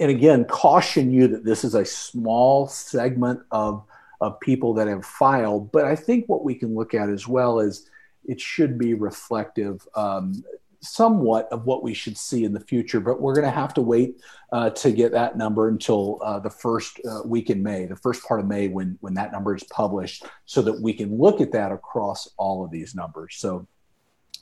[0.00, 3.84] and again, caution you that this is a small segment of,
[4.20, 5.70] of people that have filed.
[5.72, 7.88] But I think what we can look at as well is
[8.24, 10.42] it should be reflective um,
[10.80, 13.80] somewhat of what we should see in the future, but we're going to have to
[13.80, 14.20] wait
[14.52, 18.22] uh, to get that number until uh, the first uh, week in May, the first
[18.24, 21.52] part of May, when when that number is published, so that we can look at
[21.52, 23.36] that across all of these numbers.
[23.36, 23.66] So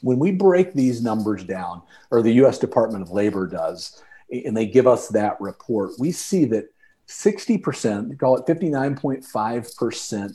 [0.02, 2.58] when we break these numbers down, or the U.S.
[2.58, 6.66] Department of Labor does, and they give us that report, we see that
[7.08, 10.34] 60%, call it 59.5%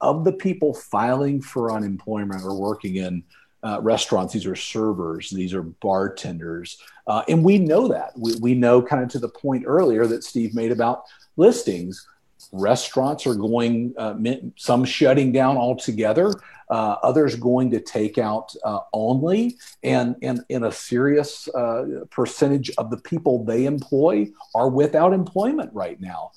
[0.00, 3.22] of the people filing for unemployment are working in
[3.62, 4.32] uh, restaurants.
[4.32, 5.30] These are servers.
[5.30, 6.78] These are bartenders.
[7.06, 8.12] Uh, and we know that.
[8.18, 11.04] We, we know kind of to the point earlier that Steve made about
[11.36, 12.06] listings.
[12.50, 14.14] Restaurants are going, uh,
[14.56, 16.32] some shutting down altogether,
[16.72, 19.58] uh, others going to take out uh, only.
[19.82, 25.70] And, and in a serious uh, percentage of the people they employ are without employment
[25.74, 26.32] right now.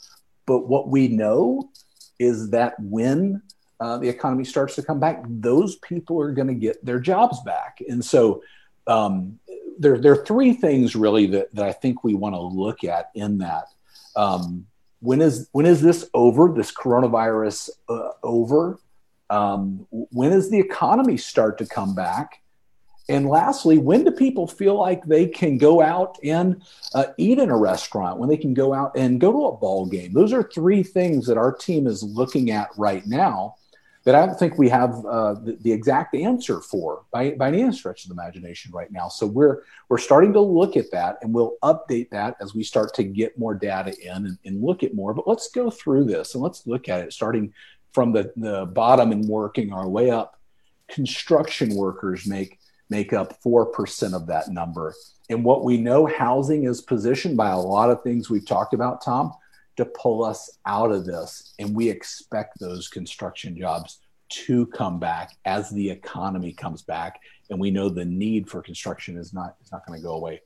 [0.46, 1.70] But what we know
[2.20, 3.42] is that when
[3.80, 7.42] uh, the economy starts to come back, those people are going to get their jobs
[7.46, 7.78] back.
[7.88, 8.44] And so
[8.88, 9.40] um,
[9.80, 13.10] there, there are three things really that, that I think we want to look at
[13.16, 13.68] in that.
[14.18, 14.68] Um,
[15.00, 16.52] when is when is this over?
[16.52, 18.80] This coronavirus uh, over?
[19.30, 22.42] Um, when does the economy start to come back?
[23.08, 26.64] And lastly, when do people feel like they can go out and
[26.96, 28.20] uh, eat in a restaurant?
[28.20, 30.14] When they can go out and go to a ball game?
[30.14, 33.56] Those are three things that our team is looking at right now
[34.06, 37.72] that I don't think we have uh, the, the, exact answer for by, by any
[37.72, 39.10] stretch of the imagination right now.
[39.10, 42.94] So we're we're starting to look at that, and we'll update that as we start
[42.96, 45.16] to get more data in and, and look at more.
[45.16, 47.52] But let's go through this and let's look at it starting
[47.96, 50.40] from the, the bottom and working our way up.
[50.88, 54.94] Construction workers make make up four percent of that number,
[55.32, 59.04] and what we know, housing is positioned by a lot of things we've talked about,
[59.04, 59.34] Tom
[59.78, 61.54] to pull us out of this.
[61.60, 67.20] And we expect those construction jobs to come back as the economy comes back.
[67.50, 70.42] And we know the need for construction is not, is not going to go away.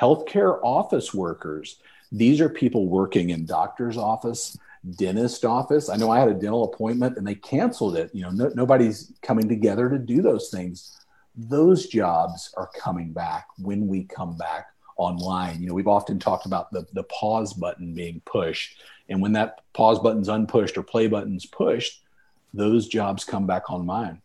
[0.00, 4.56] Healthcare office workers, these are people working in doctor's office,
[4.92, 5.88] dentist office.
[5.88, 8.10] I know I had a dental appointment and they canceled it.
[8.14, 10.98] You know, no, nobody's coming together to do those things.
[11.36, 15.60] Those jobs are coming back when we come back online.
[15.60, 18.80] You know, we've often talked about the, the pause button being pushed.
[19.08, 22.02] And when that pause button's unpushed or play button's pushed,
[22.54, 24.22] those jobs come back online.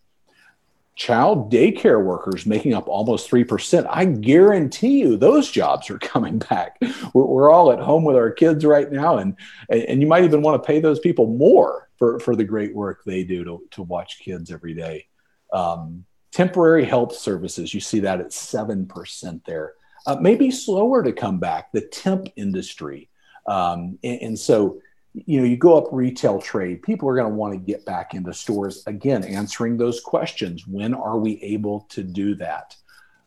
[0.96, 3.88] Child daycare workers making up almost 3%.
[3.90, 6.78] I guarantee you those jobs are coming back.
[7.14, 9.36] We're, we're all at home with our kids right now, and,
[9.70, 13.04] and you might even want to pay those people more for, for the great work
[13.06, 15.08] they do to, to watch kids every day.
[15.54, 19.74] Um, temporary health services, you see that at 7% there
[20.06, 23.10] uh, maybe slower to come back, the temp industry.
[23.46, 24.82] Um, and, and, so,
[25.14, 28.14] you know, you go up retail trade, people are going to want to get back
[28.14, 30.66] into stores again, answering those questions.
[30.66, 32.76] When are we able to do that?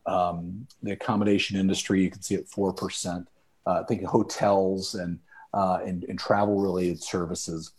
[0.06, 3.26] Um, the accommodation industry, you can see at 4%.
[3.66, 5.18] Uh, I think hotels and,
[5.52, 7.72] uh, and, and travel related services.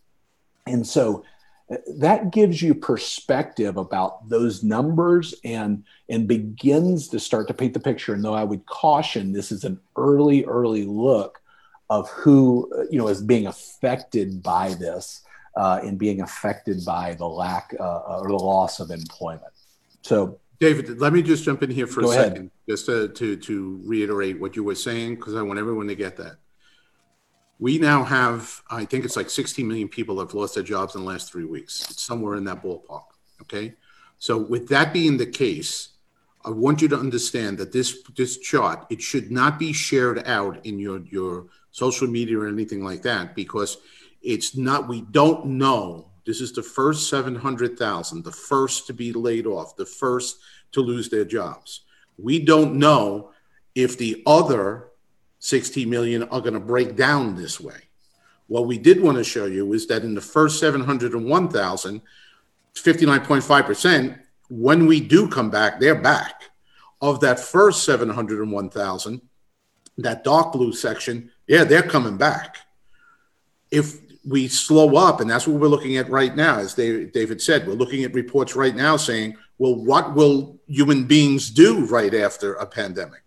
[0.68, 1.24] And so,
[1.98, 7.80] that gives you perspective about those numbers and and begins to start to paint the
[7.80, 11.42] picture and though i would caution this is an early early look
[11.90, 15.22] of who you know is being affected by this
[15.56, 19.54] uh, and being affected by the lack uh, or the loss of employment
[20.02, 22.32] so David, let me just jump in here for a ahead.
[22.32, 25.96] second, just to, to, to reiterate what you were saying, because I want everyone to
[25.96, 26.38] get that.
[27.60, 31.02] We now have, I think it's like 16 million people have lost their jobs in
[31.02, 31.90] the last three weeks.
[31.90, 33.04] It's somewhere in that ballpark.
[33.42, 33.74] Okay.
[34.18, 35.90] So, with that being the case,
[36.44, 40.66] I want you to understand that this this chart it should not be shared out
[40.66, 43.78] in your your social media or anything like that because
[44.22, 44.88] it's not.
[44.88, 49.86] We don't know this is the first 700,000, the first to be laid off, the
[49.86, 50.38] first
[50.72, 51.82] to lose their jobs.
[52.18, 53.32] We don't know
[53.76, 54.88] if the other
[55.40, 57.78] 60 million are going to break down this way.
[58.48, 62.02] What we did want to show you is that in the first 701,000,
[62.74, 66.44] 59.5%, when we do come back, they're back.
[67.02, 69.22] Of that first 701,000,
[69.98, 72.58] that dark blue section, yeah, they're coming back.
[73.72, 76.58] If we slow up, and that's what we're looking at right now.
[76.58, 81.50] As David said, we're looking at reports right now saying, well, what will human beings
[81.50, 83.22] do right after a pandemic?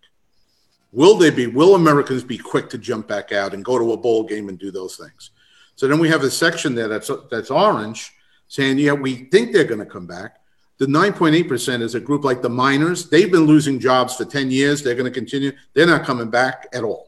[0.90, 3.96] Will they be, will Americans be quick to jump back out and go to a
[3.96, 5.30] bowl game and do those things?
[5.76, 8.12] So then we have a section there that's, that's orange
[8.48, 10.40] saying, yeah, we think they're going to come back.
[10.78, 13.08] The 9.8% is a group like the miners.
[13.08, 14.82] They've been losing jobs for 10 years.
[14.82, 15.52] They're going to continue.
[15.74, 17.07] They're not coming back at all.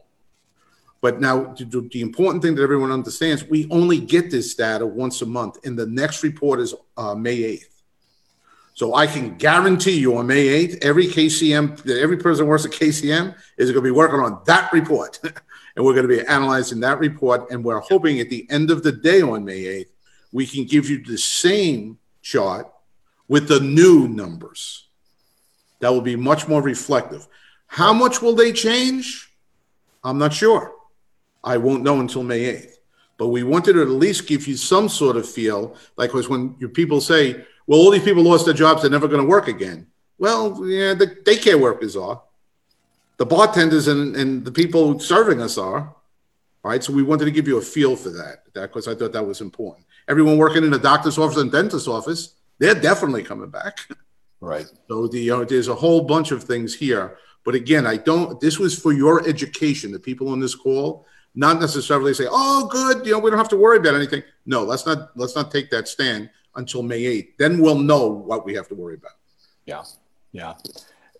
[1.01, 5.25] But now, the, important thing that everyone understands, we only get this data once a
[5.25, 7.65] month, and the next report is uh, May 8th.
[8.75, 12.71] So I can guarantee you on May 8th, every KCM, every person who works at
[12.71, 15.19] KCM is going to be working on that report.
[15.75, 17.49] and we're going to be analyzing that report.
[17.49, 19.89] And we're hoping at the end of the day on May 8th,
[20.31, 22.71] we can give you the same chart
[23.27, 24.87] with the new numbers.
[25.79, 27.27] That will be much more reflective.
[27.65, 29.31] How much will they change?
[30.03, 30.73] I'm not sure.
[31.43, 32.75] I won't know until May 8th.
[33.17, 36.55] But we wanted to at least give you some sort of feel, like because when
[36.59, 39.47] your people say, well, all these people lost their jobs, they're never going to work
[39.47, 39.87] again.
[40.17, 42.21] Well, yeah, the daycare workers are.
[43.17, 45.95] The bartenders and, and the people serving us are.
[46.63, 46.83] Right.
[46.83, 49.25] So we wanted to give you a feel for that, that because I thought that
[49.25, 49.85] was important.
[50.07, 53.79] Everyone working in a doctor's office and dentist's office, they're definitely coming back.
[54.39, 54.65] Right.
[54.87, 57.17] So the uh, there's a whole bunch of things here.
[57.43, 58.39] But again, I don't.
[58.39, 59.91] This was for your education.
[59.91, 63.49] The people on this call, not necessarily say, "Oh, good, you know, we don't have
[63.49, 67.37] to worry about anything." No, let's not let's not take that stand until May 8th.
[67.37, 69.13] Then we'll know what we have to worry about.
[69.65, 69.83] Yeah,
[70.31, 70.53] yeah.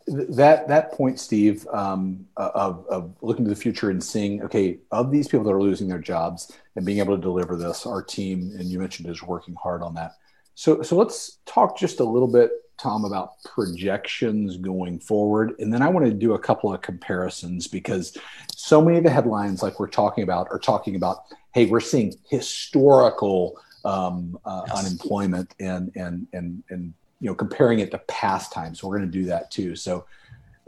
[0.08, 5.12] That that point, Steve, um, of, of looking to the future and seeing, okay, of
[5.12, 8.52] these people that are losing their jobs and being able to deliver this, our team,
[8.58, 10.16] and you mentioned is working hard on that.
[10.56, 15.54] So, so let's talk just a little bit Tom, about projections going forward.
[15.60, 18.18] And then I want to do a couple of comparisons because
[18.62, 22.14] so many of the headlines, like we're talking about, are talking about, hey, we're seeing
[22.30, 24.86] historical um, uh, yes.
[24.86, 28.80] unemployment and, and, and, and, you know, comparing it to past times.
[28.80, 29.76] So we're going to do that too.
[29.76, 30.06] So,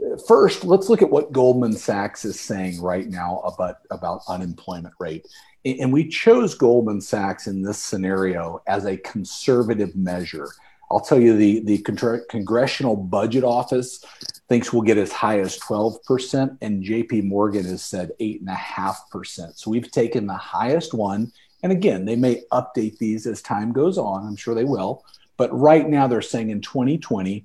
[0.04, 4.94] uh, First, let's look at what Goldman Sachs is saying right now about, about unemployment
[4.98, 5.26] rate.
[5.64, 10.48] And we chose Goldman Sachs in this scenario as a conservative measure.
[10.94, 14.04] I'll tell you the the Congressional Budget Office
[14.48, 19.58] thinks we'll get as high as 12%, and JP Morgan has said 8.5%.
[19.58, 21.32] So we've taken the highest one.
[21.64, 24.24] And again, they may update these as time goes on.
[24.24, 25.04] I'm sure they will.
[25.36, 27.44] But right now, they're saying in 2020,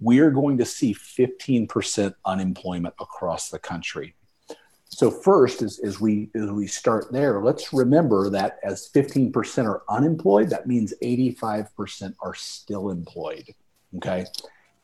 [0.00, 4.14] we're going to see 15% unemployment across the country.
[4.90, 9.82] So first, as, as we as we start there, let's remember that as 15% are
[9.88, 13.54] unemployed, that means 85% are still employed.
[13.96, 14.26] Okay.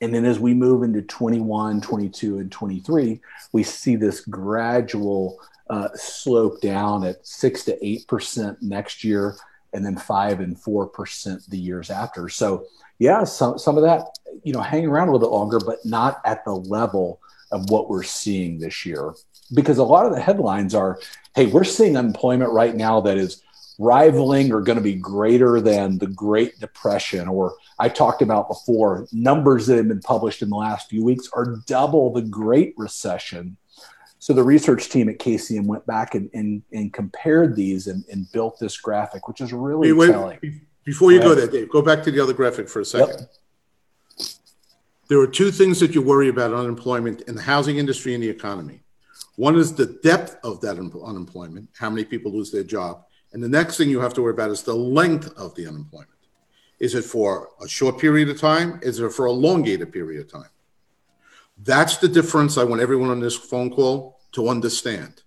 [0.00, 3.20] And then as we move into 21, 22, and 23,
[3.52, 9.36] we see this gradual uh, slope down at six to eight percent next year,
[9.72, 12.28] and then five and four percent the years after.
[12.28, 12.66] So
[13.00, 14.06] yeah, some some of that,
[14.44, 17.90] you know, hang around a little bit longer, but not at the level of what
[17.90, 19.14] we're seeing this year
[19.54, 20.98] because a lot of the headlines are
[21.34, 23.42] hey, we're seeing unemployment right now that is
[23.78, 29.06] rivaling or going to be greater than the Great Depression, or I talked about before,
[29.12, 33.58] numbers that have been published in the last few weeks are double the Great Recession.
[34.18, 38.30] So the research team at KCM went back and, and, and compared these and, and,
[38.32, 40.62] built this graphic, which is really wait, telling.
[40.84, 43.28] Before you go there, Dave, go back to the other graphic for a second.
[44.18, 44.26] Yep.
[45.08, 48.28] There are two things that you worry about unemployment in the housing industry and the
[48.28, 48.80] economy.
[49.36, 53.04] One is the depth of that unemployment, how many people lose their job.
[53.32, 56.10] And the next thing you have to worry about is the length of the unemployment.
[56.78, 58.80] Is it for a short period of time?
[58.82, 60.50] Is it for a elongated period of time?
[61.62, 65.22] That's the difference I want everyone on this phone call to understand.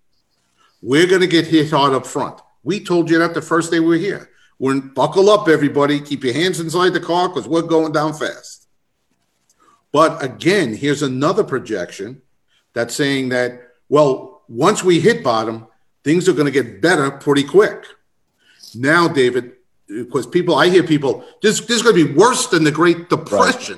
[0.81, 2.39] We're going to get hit hard up front.
[2.63, 4.29] We told you that the first day we were here.
[4.59, 5.99] We're buckle up, everybody.
[6.01, 8.67] Keep your hands inside the car because we're going down fast.
[9.91, 12.21] But again, here's another projection
[12.73, 15.67] that's saying that, well, once we hit bottom,
[16.03, 17.85] things are going to get better pretty quick.
[18.75, 19.53] Now, David,
[19.87, 23.09] because people, I hear people, this, this is going to be worse than the Great
[23.09, 23.77] Depression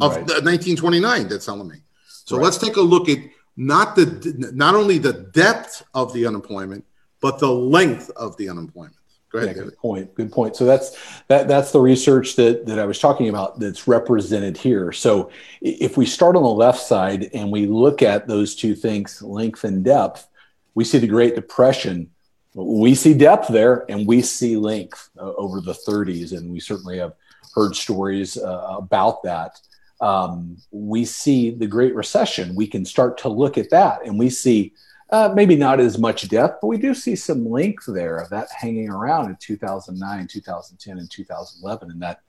[0.00, 0.06] right.
[0.06, 0.44] of right.
[0.44, 1.28] 1929.
[1.28, 1.76] That's telling me.
[2.06, 2.44] So right.
[2.44, 3.18] let's take a look at
[3.56, 6.84] not the not only the depth of the unemployment,
[7.20, 8.96] but the length of the unemployment.
[9.32, 9.56] Go ahead.
[9.56, 10.14] Yeah, good point.
[10.14, 10.56] Good point.
[10.56, 10.96] So that's
[11.28, 14.92] that that's the research that that I was talking about that's represented here.
[14.92, 15.30] So
[15.62, 19.64] if we start on the left side and we look at those two things, length
[19.64, 20.28] and depth,
[20.74, 22.10] we see the Great Depression.
[22.54, 26.98] We see depth there, and we see length uh, over the 30s, and we certainly
[26.98, 27.14] have
[27.54, 29.58] heard stories uh, about that.
[30.02, 32.54] Um, we see the Great Recession.
[32.54, 34.74] We can start to look at that, and we see
[35.12, 38.48] uh, maybe not as much depth, but we do see some length there of that
[38.50, 42.22] hanging around in 2009, 2010, and 2011, and that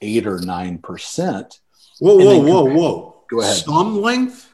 [0.00, 1.60] eight or nine percent.
[2.00, 3.22] Whoa, whoa, whoa, whoa!
[3.30, 3.56] Go ahead.
[3.56, 4.52] Some length.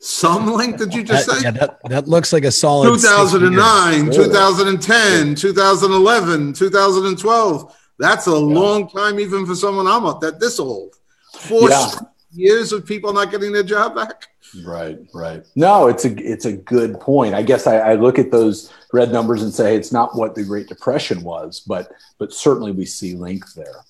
[0.00, 1.44] Some length did you just that, say?
[1.44, 7.76] Yeah, that, that looks like a solid 2009, 2010, 2011, 2012.
[8.00, 8.36] That's a yeah.
[8.36, 10.96] long time even for someone I'm up that this old.
[11.38, 11.88] Four yeah.
[12.32, 14.28] Years of people not getting their job back.
[14.64, 15.46] Right, right.
[15.54, 17.34] No, it's a it's a good point.
[17.34, 20.44] I guess I, I, look at those red numbers and say it's not what the
[20.44, 23.84] Great Depression was, but but certainly we see length there.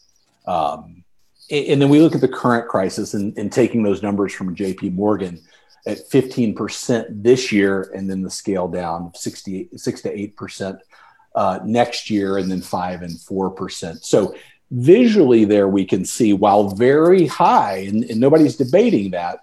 [0.46, 1.02] Um,
[1.50, 4.90] and, then we look at the current crisis and, and taking those numbers from J.P.
[4.90, 5.40] Morgan
[5.86, 10.78] at 15% this year, and then the scale down of 68, six to eight percent
[11.34, 14.04] uh, next year, and then five and four percent.
[14.04, 14.34] So
[14.72, 19.40] visually, there we can see while very high, and, and nobody's debating that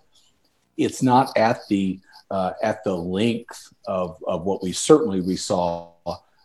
[0.76, 2.00] it's not at the
[2.32, 5.92] uh, at the length of, of what we certainly we saw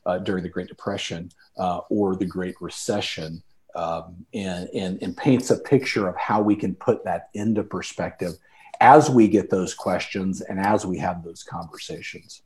[0.06, 3.42] uh, during the Great Depression uh, or the Great Recession,
[3.74, 8.32] um, and, and, and paints a picture of how we can put that into perspective
[8.80, 12.42] as we get those questions and as we have those conversations.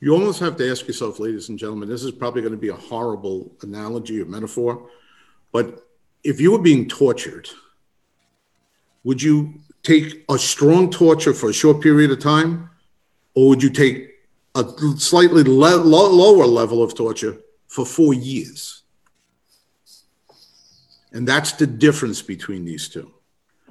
[0.00, 2.68] You almost have to ask yourself, ladies and gentlemen, this is probably going to be
[2.68, 4.88] a horrible analogy or metaphor,
[5.54, 5.86] but
[6.24, 7.48] if you were being tortured,
[9.04, 12.70] would you take a strong torture for a short period of time,
[13.36, 14.10] or would you take
[14.56, 14.64] a
[14.98, 17.36] slightly le- lower level of torture
[17.68, 18.82] for four years?
[21.12, 23.14] And that's the difference between these two.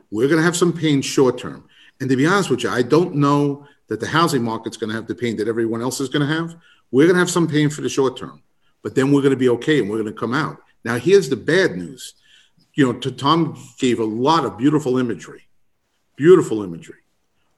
[0.10, 1.68] We're going to have some pain short term.
[2.00, 4.96] And to be honest with you, I don't know that the housing market's going to
[4.96, 6.56] have the pain that everyone else is going to have.
[6.92, 8.42] We're going to have some pain for the short term,
[8.84, 10.60] but then we're going to be okay and we're going to come out.
[10.84, 12.14] Now, here's the bad news.
[12.74, 15.48] You know, Tom gave a lot of beautiful imagery
[16.16, 17.00] beautiful imagery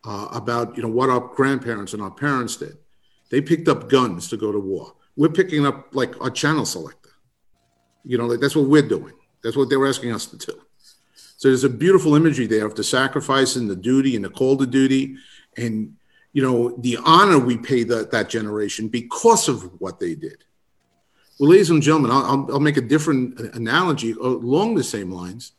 [0.05, 2.77] uh, about you know what our grandparents and our parents did.
[3.29, 4.93] They picked up guns to go to war.
[5.15, 7.09] We're picking up like a channel selector.
[8.03, 9.13] You know, like, that's what we're doing.
[9.43, 10.61] That's what they were asking us to do.
[11.37, 14.57] So there's a beautiful imagery there of the sacrifice and the duty and the call
[14.57, 15.17] to duty,
[15.57, 15.95] and
[16.33, 20.43] you know the honor we pay that that generation because of what they did.
[21.39, 25.51] Well, ladies and gentlemen, I'll, I'll make a different analogy along the same lines.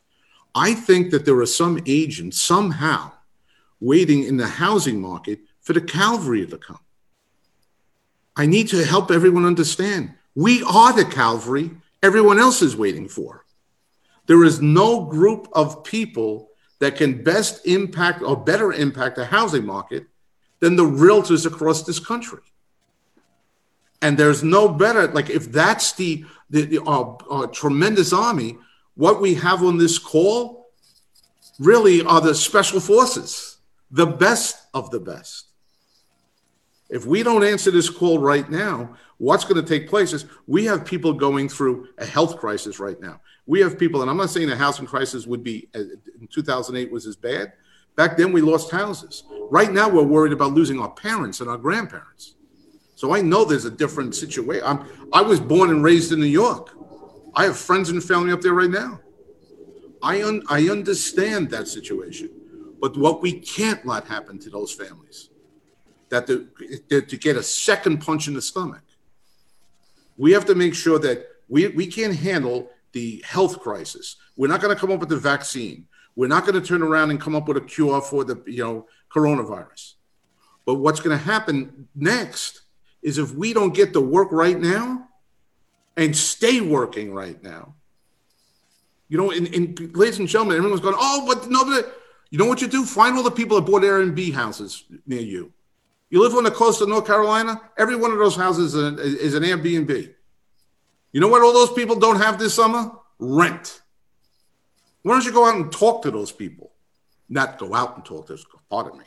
[0.54, 3.12] I think that there are some agents somehow
[3.78, 6.78] waiting in the housing market for the cavalry to come.
[8.36, 11.70] I need to help everyone understand we are the Calvary
[12.02, 13.44] everyone else is waiting for.
[14.26, 19.64] There is no group of people that can best impact or better impact the housing
[19.64, 20.06] market
[20.60, 22.40] than the realtors across this country.
[24.02, 28.58] And there's no better, like if that's the, the, the uh, uh, tremendous army,
[28.94, 30.68] what we have on this call
[31.58, 33.58] really are the special forces,
[33.90, 35.46] the best of the best.
[36.88, 40.64] If we don't answer this call right now, what's going to take place is we
[40.66, 43.20] have people going through a health crisis right now.
[43.46, 45.80] We have people, and I'm not saying the housing crisis would be uh,
[46.20, 47.52] in 2008 was as bad.
[47.96, 49.24] Back then, we lost houses.
[49.50, 52.34] Right now, we're worried about losing our parents and our grandparents.
[52.96, 54.64] So I know there's a different situation.
[54.66, 56.70] I'm, I was born and raised in New York.
[57.34, 59.00] I have friends and family up there right now.
[60.02, 62.30] I, un- I understand that situation.
[62.80, 65.28] But what we can't let happen to those families,
[66.08, 66.48] that to,
[67.02, 68.82] to get a second punch in the stomach,
[70.16, 74.16] we have to make sure that we, we can't handle the health crisis.
[74.38, 75.86] We're not going to come up with the vaccine.
[76.14, 78.64] We're not going to turn around and come up with a cure for the you
[78.64, 79.94] know coronavirus.
[80.64, 82.62] But what's going to happen next
[83.06, 85.08] is if we don't get to work right now,
[85.96, 87.74] and stay working right now.
[89.08, 91.86] You know, and, and ladies and gentlemen, everyone's going, oh, but nobody.
[92.30, 92.84] You know what you do?
[92.84, 95.52] Find all the people that bought Airbnb houses near you.
[96.10, 97.60] You live on the coast of North Carolina.
[97.78, 100.12] Every one of those houses is an, Airbnb.
[101.12, 101.40] You know what?
[101.42, 103.80] All those people don't have this summer rent.
[105.02, 106.72] Why don't you go out and talk to those people?
[107.28, 108.38] not go out and talk to,
[108.70, 109.04] pardon me.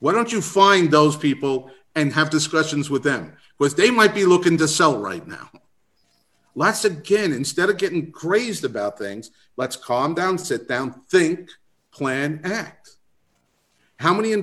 [0.00, 1.70] Why don't you find those people
[2.00, 3.36] and have discussions with them?
[3.58, 5.50] Because they might be looking to sell right now.
[6.54, 11.50] Let's again, instead of getting crazed about things, let's calm down, sit down, think,
[11.92, 12.96] plan, act.
[13.98, 14.34] How many,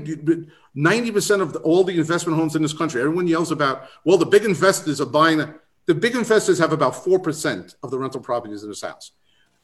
[0.76, 4.26] 90% of the, all the investment homes in this country, everyone yells about, well, the
[4.26, 5.54] big investors are buying,
[5.86, 9.12] the, big investors have about 4% of the rental properties in this house,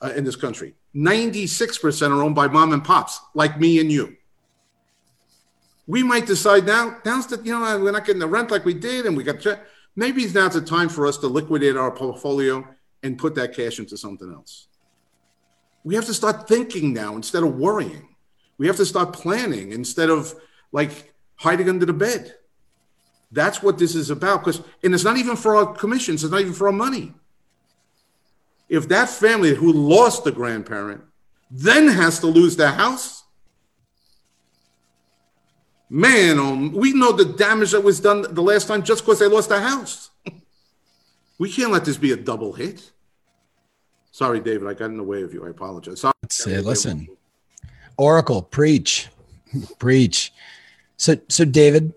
[0.02, 0.74] uh, in this country.
[0.96, 4.16] 96% are owned by mom and pops, like me and you.
[5.92, 8.74] We might decide now, now's the, you know, we're not getting the rent like we
[8.74, 9.46] did, and we got,
[9.94, 12.66] maybe now's the time for us to liquidate our portfolio
[13.04, 14.68] and put that cash into something else.
[15.84, 18.16] We have to start thinking now instead of worrying.
[18.58, 20.34] We have to start planning instead of
[20.72, 22.36] like hiding under the bed.
[23.30, 24.46] That's what this is about.
[24.46, 27.14] Because and it's not even for our commissions, it's not even for our money.
[28.70, 31.04] If that family who lost the grandparent
[31.50, 33.21] then has to lose their house,
[35.92, 39.28] man, oh, we know the damage that was done the last time just because they
[39.28, 40.10] lost their house.
[41.38, 42.92] we can't let this be a double hit.
[44.12, 45.46] Sorry, David, I got in the way of you.
[45.46, 46.02] I apologize.
[46.30, 46.62] Sorry.
[46.62, 47.08] listen,
[47.98, 49.10] Oracle, preach,
[49.80, 50.34] preach.
[50.98, 51.94] So, so David,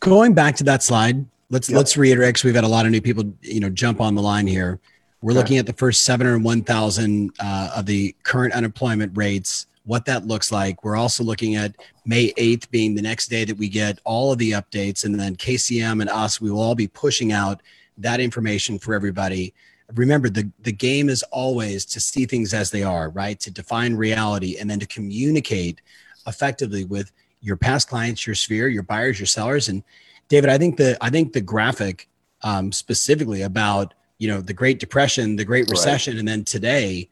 [0.00, 1.76] going back to that slide, let's yep.
[1.76, 4.22] let's reiterate because we've had a lot of new people, you know, jump on the
[4.22, 4.80] line here.
[5.22, 5.38] We're okay.
[5.38, 10.84] looking at the first 701,000 uh, of the current unemployment rates, what that looks like.
[10.84, 11.74] We're also looking at
[12.04, 15.36] May 8th being the next day that we get all of the updates, and then
[15.36, 17.62] KCM and us, we will all be pushing out
[17.98, 19.54] that information for everybody
[19.94, 23.94] remember the the game is always to see things as they are right to define
[23.94, 25.80] reality and then to communicate
[26.26, 29.82] effectively with your past clients your sphere your buyers your sellers and
[30.28, 32.08] david i think the i think the graphic
[32.42, 36.20] um, specifically about you know the great depression the great recession right.
[36.20, 37.08] and then today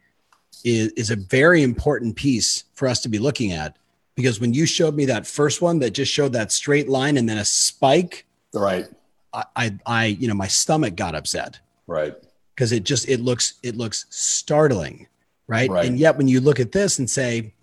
[0.63, 3.77] is, is a very important piece for us to be looking at.
[4.15, 7.27] Because when you showed me that first one that just showed that straight line and
[7.27, 8.87] then a spike right.
[9.33, 11.59] I, I, I you know my stomach got upset.
[11.87, 12.15] Right.
[12.53, 15.07] Because it just it looks it looks startling
[15.47, 15.69] right?
[15.69, 15.85] right.
[15.85, 17.53] And yet when you look at this and say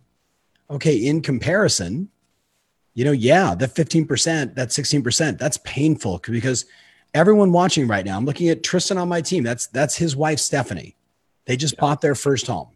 [0.69, 2.09] okay in comparison
[2.95, 6.67] you know yeah the 15% that 16% that's painful because
[7.15, 9.45] everyone watching right now i'm looking at tristan on my team.
[9.45, 10.97] That's that's his wife stephanie.
[11.45, 11.81] They just yeah.
[11.83, 12.69] bought their first home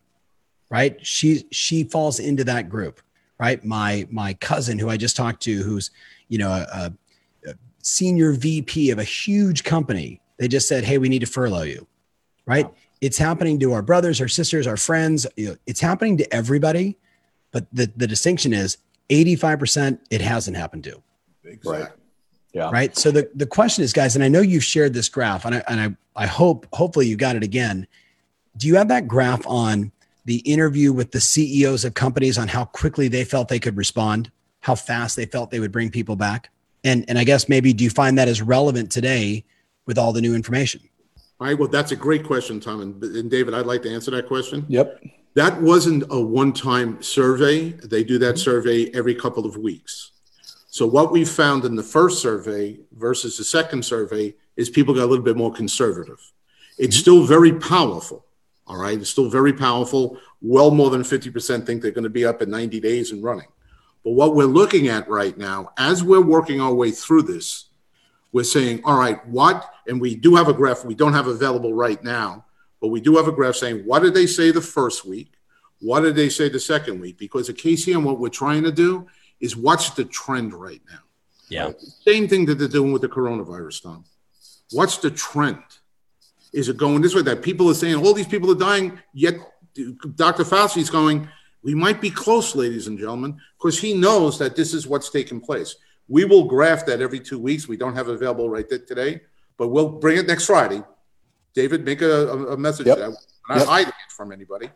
[0.70, 3.00] right she she falls into that group
[3.38, 5.90] right my my cousin who i just talked to who's
[6.28, 6.92] you know a,
[7.46, 11.62] a senior vp of a huge company they just said hey we need to furlough
[11.62, 11.86] you
[12.50, 12.66] right?
[12.66, 12.74] Wow.
[13.00, 15.26] It's happening to our brothers, our sisters, our friends.
[15.36, 16.98] It's happening to everybody.
[17.52, 21.02] But the, the distinction is 85% it hasn't happened to.
[21.44, 21.82] Exactly.
[21.84, 21.88] Right.
[22.52, 22.70] Yeah.
[22.70, 22.96] Right.
[22.96, 25.62] So the, the question is, guys, and I know you've shared this graph, and I
[25.68, 25.80] and
[26.16, 27.86] I, I hope hopefully you got it again.
[28.56, 29.92] Do you have that graph on
[30.24, 34.30] the interview with the CEOs of companies on how quickly they felt they could respond,
[34.60, 36.50] how fast they felt they would bring people back?
[36.84, 39.44] And and I guess maybe do you find that as relevant today
[39.86, 40.80] with all the new information?
[41.40, 41.58] All right.
[41.58, 42.80] Well, that's a great question, Tom.
[42.80, 44.66] And, and David, I'd like to answer that question.
[44.68, 45.02] Yep.
[45.34, 47.70] That wasn't a one time survey.
[47.70, 50.12] They do that survey every couple of weeks.
[50.68, 55.04] So, what we found in the first survey versus the second survey is people got
[55.04, 56.18] a little bit more conservative.
[56.78, 57.00] It's mm-hmm.
[57.00, 58.26] still very powerful.
[58.70, 59.00] All right.
[59.00, 60.16] It's still very powerful.
[60.40, 63.48] Well, more than 50% think they're going to be up in 90 days and running.
[64.04, 67.64] But what we're looking at right now, as we're working our way through this,
[68.30, 71.74] we're saying, all right, what, and we do have a graph we don't have available
[71.74, 72.44] right now,
[72.80, 75.32] but we do have a graph saying, what did they say the first week?
[75.80, 77.18] What did they say the second week?
[77.18, 79.08] Because at KCM, what we're trying to do
[79.40, 81.00] is watch the trend right now.
[81.48, 81.72] Yeah.
[82.06, 84.04] Same thing that they're doing with the coronavirus, Tom.
[84.70, 85.58] What's the trend?
[86.52, 87.22] Is it going this way?
[87.22, 89.34] That people are saying all these people are dying, yet
[90.16, 90.44] Dr.
[90.44, 91.28] Fauci is going,
[91.62, 95.40] we might be close, ladies and gentlemen, because he knows that this is what's taking
[95.40, 95.76] place.
[96.08, 97.68] We will graph that every two weeks.
[97.68, 99.20] We don't have it available right there today,
[99.56, 100.82] but we'll bring it next Friday.
[101.54, 102.98] David, make a, a message yep.
[102.98, 103.10] that.
[103.48, 103.66] not yep.
[103.66, 104.70] hiding it from anybody.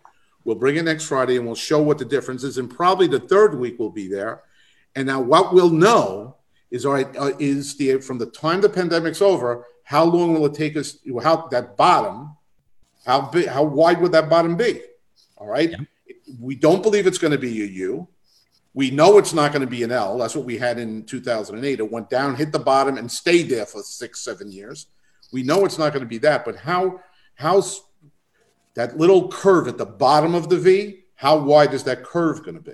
[0.45, 2.59] We'll bring it next Friday and we'll show what the difference is.
[2.59, 4.43] And probably the third week will be there.
[4.95, 6.37] And now what we'll know
[6.71, 10.47] is all right, uh, is the from the time the pandemic's over, how long will
[10.47, 12.37] it take us how that bottom,
[13.07, 14.81] how big, how wide would that bottom be?
[15.37, 15.71] All right.
[15.71, 15.79] Yeah.
[16.41, 18.09] We don't believe it's going to be a U.
[18.73, 20.19] We know it's not going to be an L.
[20.19, 21.79] That's what we had in 2008.
[21.79, 24.87] It went down, hit the bottom, and stayed there for six, seven years.
[25.33, 26.45] We know it's not going to be that.
[26.45, 27.01] But how,
[27.37, 27.83] how's
[28.75, 31.05] that little curve at the bottom of the V?
[31.15, 32.73] How wide is that curve going to be?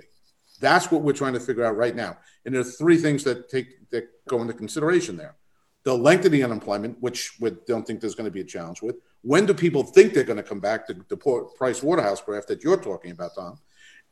[0.59, 2.17] That's what we're trying to figure out right now.
[2.45, 5.35] And there are three things that take that go into consideration there:
[5.83, 8.81] the length of the unemployment, which we don't think there's going to be a challenge
[8.81, 8.97] with.
[9.23, 11.17] When do people think they're going to come back to the
[11.57, 13.59] Price Waterhouse graph that you're talking about, Tom?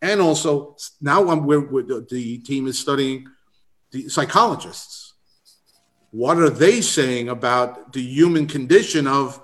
[0.01, 3.27] And also now I'm where the team is studying
[3.91, 5.13] the psychologists.
[6.11, 9.41] What are they saying about the human condition of,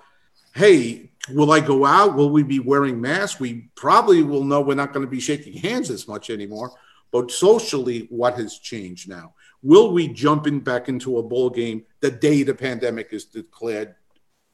[0.56, 2.16] hey, will I go out?
[2.16, 3.40] Will we be wearing masks?
[3.40, 6.72] We probably will know we're not going to be shaking hands as much anymore.
[7.12, 9.34] But socially, what has changed now?
[9.66, 13.96] Will we jump in back into a bowl game the day the pandemic is declared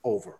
[0.05, 0.39] over?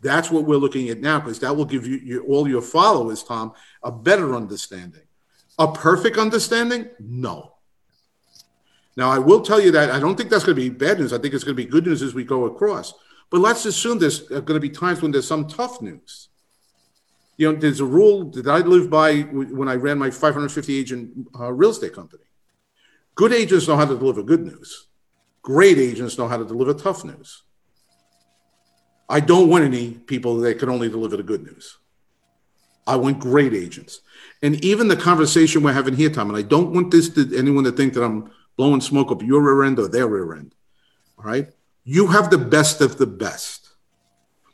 [0.00, 3.24] That's what we're looking at now because that will give you, you all your followers,
[3.24, 5.02] Tom, a better understanding.
[5.58, 6.90] A perfect understanding?
[7.00, 7.54] No.
[8.96, 11.12] Now, I will tell you that I don't think that's going to be bad news.
[11.12, 12.94] I think it's going to be good news as we go across.
[13.30, 16.28] But let's assume there's going to be times when there's some tough news.
[17.36, 21.28] You know, there's a rule that I lived by when I ran my 550 agent
[21.36, 22.23] uh, real estate company.
[23.14, 24.88] Good agents know how to deliver good news.
[25.42, 27.42] Great agents know how to deliver tough news.
[29.08, 31.78] I don't want any people that can only deliver the good news.
[32.86, 34.00] I want great agents.
[34.42, 37.64] And even the conversation we're having here, Tom, and I don't want this to anyone
[37.64, 40.54] to think that I'm blowing smoke up your rear end or their rear end.
[41.18, 41.48] All right.
[41.84, 43.68] You have the best of the best.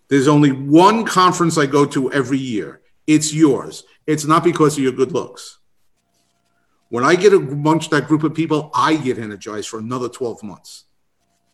[0.09, 2.81] There's only one conference I go to every year.
[3.07, 3.85] It's yours.
[4.07, 5.60] It's not because of your good looks.
[6.91, 10.85] When I get amongst that group of people, I get energized for another 12 months.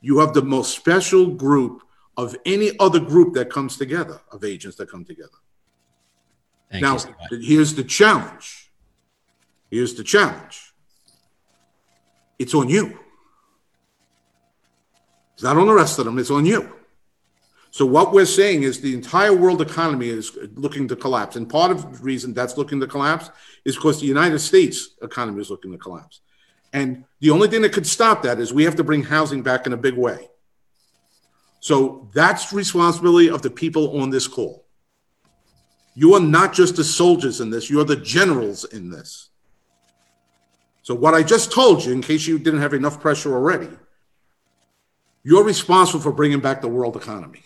[0.01, 1.83] You have the most special group
[2.17, 5.39] of any other group that comes together, of agents that come together.
[6.71, 6.99] Thank now,
[7.31, 8.73] here's the challenge.
[9.71, 10.73] Here's the challenge.
[12.39, 12.99] It's on you.
[15.35, 16.76] It's not on the rest of them, it's on you.
[17.77, 21.37] So what we're saying is the entire world economy is looking to collapse.
[21.37, 23.29] And part of the reason that's looking to collapse
[23.67, 26.23] is because the United States economy is looking to collapse.
[26.73, 29.67] And the only thing that could stop that is we have to bring housing back
[29.67, 30.31] in a big way.
[31.61, 34.65] So that's responsibility of the people on this call.
[35.95, 39.29] You are not just the soldiers in this, you're the generals in this.
[40.81, 43.69] So what I just told you, in case you didn't have enough pressure already,
[45.23, 47.43] you're responsible for bringing back the world economy.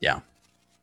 [0.00, 0.20] Yeah.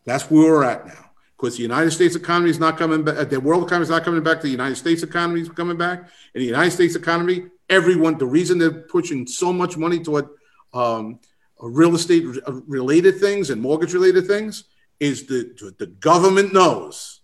[0.05, 1.11] That's where we're at now.
[1.37, 4.21] Because the United States economy is not coming back, the world economy is not coming
[4.21, 5.99] back, the United States economy is coming back.
[6.35, 10.29] And the United States economy, everyone, the reason they're pushing so much money toward
[10.73, 11.19] um,
[11.59, 12.25] real estate
[12.67, 14.65] related things and mortgage related things
[14.99, 17.21] is the, the government knows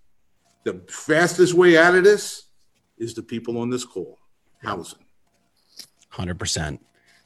[0.64, 2.44] the fastest way out of this
[2.98, 4.18] is the people on this call
[4.64, 5.00] housing.
[6.14, 6.80] 100%.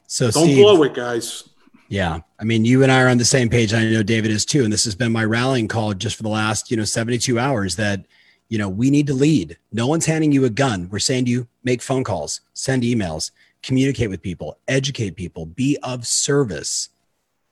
[0.08, 1.50] So don't Steve, blow it, guys.
[1.92, 2.22] Yeah.
[2.40, 3.74] I mean, you and I are on the same page.
[3.74, 4.64] I know David is too.
[4.64, 7.76] And this has been my rallying call just for the last, you know, 72 hours
[7.76, 8.06] that,
[8.48, 9.58] you know, we need to lead.
[9.74, 10.88] No one's handing you a gun.
[10.90, 13.32] We're saying to you, make phone calls, send emails,
[13.62, 16.90] communicate with people, educate people, be of service.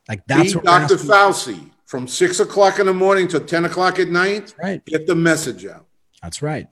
[0.08, 0.96] Like that's what Dr.
[0.96, 4.40] Fauci from six o'clock in the morning to 10 o'clock at night.
[4.40, 4.86] That's right.
[4.86, 5.86] Get the message out.
[6.24, 6.68] That's right.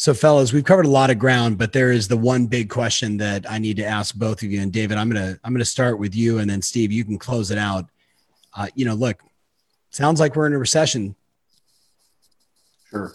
[0.00, 3.18] So, fellas, we've covered a lot of ground, but there is the one big question
[3.18, 4.62] that I need to ask both of you.
[4.62, 7.50] And David, I'm gonna I'm gonna start with you, and then Steve, you can close
[7.50, 7.84] it out.
[8.56, 9.22] Uh, you know, look,
[9.90, 11.14] sounds like we're in a recession.
[12.88, 13.12] Sure.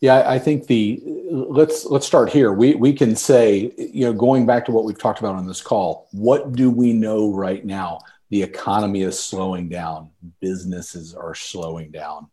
[0.00, 2.52] Yeah, I think the let's let's start here.
[2.52, 5.62] We we can say, you know, going back to what we've talked about on this
[5.62, 8.00] call, what do we know right now?
[8.30, 10.10] The economy is slowing down.
[10.40, 12.26] Businesses are slowing down.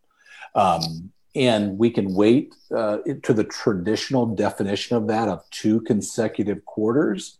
[0.56, 6.64] Um, and we can wait uh, to the traditional definition of that of two consecutive
[6.64, 7.38] quarters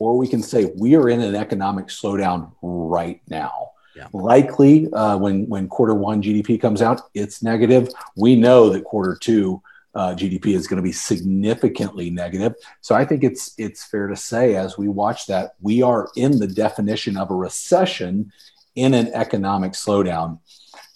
[0.00, 3.68] or we can say we are in an economic slowdown right now.
[3.96, 4.06] Yeah.
[4.12, 7.88] likely uh, when when quarter one gdp comes out it's negative.
[8.16, 9.60] We know that quarter two
[9.96, 12.54] uh, gdp is going to be significantly negative.
[12.80, 16.38] So i think it's it's fair to say as we watch that we are in
[16.38, 18.32] the definition of a recession
[18.76, 20.38] in an economic slowdown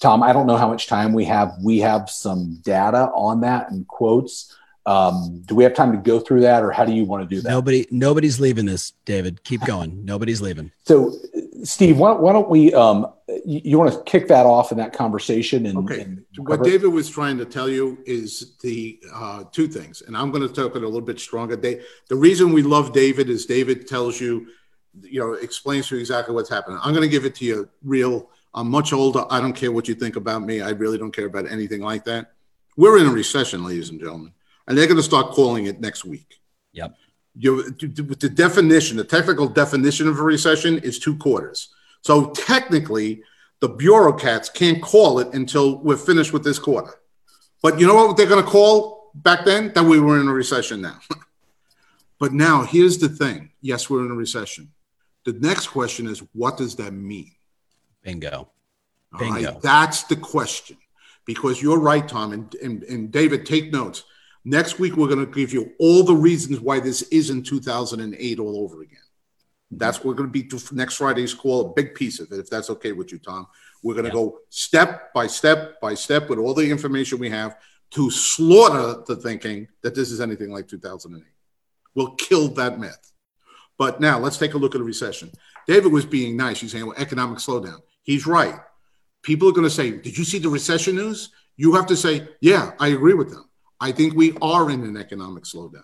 [0.04, 1.56] Tom, I don't know how much time we have.
[1.62, 4.54] We have some data on that and quotes.
[4.84, 7.34] Um, do we have time to go through that, or how do you want to
[7.34, 7.48] do that?
[7.48, 9.42] Nobody, nobody's leaving this, David.
[9.44, 10.04] Keep going.
[10.04, 10.70] nobody's leaving.
[10.84, 11.14] So,
[11.62, 12.74] Steve, why, why don't we?
[12.74, 13.06] Um,
[13.46, 15.64] you, you, want to kick that off in that conversation?
[15.64, 16.02] And, okay.
[16.02, 20.30] And what David was trying to tell you is the uh, two things, and I'm
[20.30, 21.56] going to talk it a little bit stronger.
[21.56, 21.80] They,
[22.10, 24.48] the reason we love David is David tells you,
[25.00, 26.78] you know, explains to you exactly what's happening.
[26.82, 29.24] I'm going to give it to you real I'm much older.
[29.30, 30.60] I don't care what you think about me.
[30.60, 32.32] I really don't care about anything like that.
[32.76, 34.32] We're in a recession, ladies and gentlemen,
[34.66, 36.40] and they're going to start calling it next week.
[36.72, 36.94] Yep.
[37.36, 41.74] You, the definition, the technical definition of a recession is two quarters.
[42.02, 43.22] So technically,
[43.60, 46.94] the bureaucrats can't call it until we're finished with this quarter.
[47.60, 49.72] But you know what they're going to call back then?
[49.72, 51.00] That we were in a recession now.
[52.20, 54.70] but now here's the thing yes, we're in a recession.
[55.24, 57.32] The next question is what does that mean?
[58.04, 58.50] Bingo.
[59.18, 59.58] Bingo.
[59.60, 60.76] That's the question.
[61.26, 64.04] Because you're right, Tom, and, and, and David, take notes.
[64.44, 68.58] Next week, we're going to give you all the reasons why this isn't 2008 all
[68.58, 68.98] over again.
[69.70, 72.50] That's what we're going to be next Friday's call, a big piece of it, if
[72.50, 73.46] that's okay with you, Tom.
[73.82, 77.56] We're going to go step by step by step with all the information we have
[77.92, 81.24] to slaughter the thinking that this is anything like 2008.
[81.94, 83.12] We'll kill that myth.
[83.78, 85.30] But now let's take a look at a recession.
[85.66, 86.60] David was being nice.
[86.60, 87.80] He's saying well, economic slowdown.
[88.04, 88.54] He's right.
[89.22, 91.30] People are going to say, Did you see the recession news?
[91.56, 93.48] You have to say, Yeah, I agree with them.
[93.80, 95.82] I think we are in an economic slowdown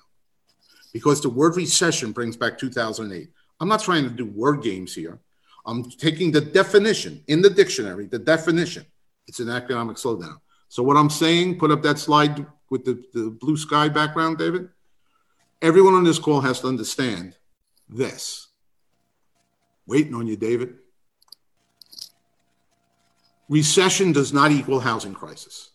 [0.92, 3.28] because the word recession brings back 2008.
[3.58, 5.18] I'm not trying to do word games here.
[5.66, 8.86] I'm taking the definition in the dictionary, the definition.
[9.26, 10.40] It's an economic slowdown.
[10.68, 14.68] So, what I'm saying, put up that slide with the, the blue sky background, David.
[15.60, 17.36] Everyone on this call has to understand
[17.88, 18.48] this.
[19.86, 20.76] Waiting on you, David.
[23.50, 25.70] Recession does not equal housing crisis.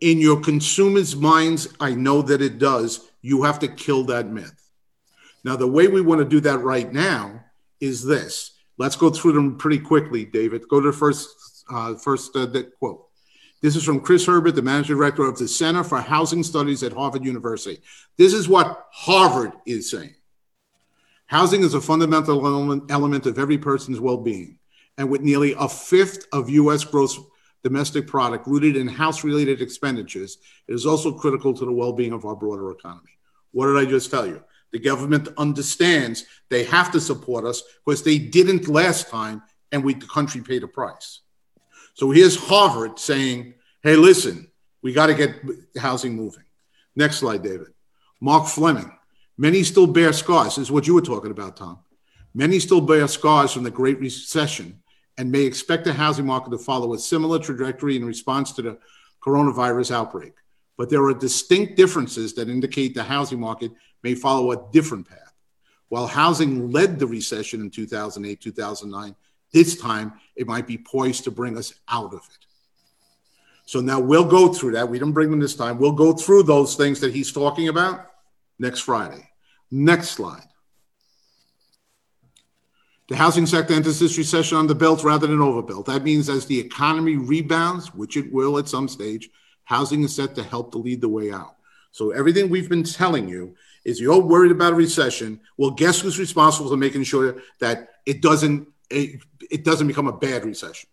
[0.00, 3.08] In your consumers' minds, I know that it does.
[3.22, 4.68] You have to kill that myth.
[5.44, 7.44] Now, the way we want to do that right now
[7.80, 8.58] is this.
[8.76, 10.66] Let's go through them pretty quickly, David.
[10.68, 12.48] Go to the first, uh, first uh,
[12.80, 13.06] quote.
[13.62, 16.92] This is from Chris Herbert, the managing director of the Center for Housing Studies at
[16.92, 17.80] Harvard University.
[18.16, 20.14] This is what Harvard is saying.
[21.26, 22.44] Housing is a fundamental
[22.90, 24.58] element of every person's well being.
[24.98, 27.18] And with nearly a fifth of US gross
[27.62, 30.38] domestic product rooted in house related expenditures,
[30.68, 33.18] it is also critical to the well being of our broader economy.
[33.52, 34.42] What did I just tell you?
[34.72, 39.94] The government understands they have to support us because they didn't last time and we,
[39.94, 41.20] the country paid a price.
[41.94, 44.50] So here's Harvard saying, hey, listen,
[44.82, 45.34] we got to get
[45.76, 46.44] housing moving.
[46.94, 47.68] Next slide, David.
[48.20, 48.92] Mark Fleming,
[49.40, 50.56] Many still bear scars.
[50.56, 51.78] This is what you were talking about, Tom.
[52.34, 54.80] Many still bear scars from the Great Recession
[55.18, 58.78] and may expect the housing market to follow a similar trajectory in response to the
[59.20, 60.32] coronavirus outbreak.
[60.76, 63.72] But there are distinct differences that indicate the housing market
[64.02, 65.34] may follow a different path.
[65.88, 69.14] While housing led the recession in 2008, 2009,
[69.52, 72.46] this time it might be poised to bring us out of it.
[73.66, 74.88] So now we'll go through that.
[74.88, 75.78] We didn't bring them this time.
[75.78, 78.06] We'll go through those things that he's talking about
[78.58, 79.30] next Friday.
[79.70, 80.49] Next slide.
[83.10, 85.86] The housing sector enters this recession underbuilt rather than overbuilt.
[85.86, 89.28] That means as the economy rebounds, which it will at some stage,
[89.64, 91.56] housing is set to help to lead the way out.
[91.90, 95.40] So everything we've been telling you is you're worried about a recession.
[95.56, 100.16] Well, guess who's responsible for making sure that it doesn't it, it doesn't become a
[100.16, 100.88] bad recession?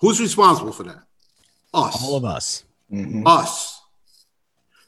[0.00, 1.04] Who's responsible for that?
[1.72, 2.04] Us.
[2.04, 2.64] All of us.
[2.92, 3.26] Mm-hmm.
[3.26, 3.80] Us.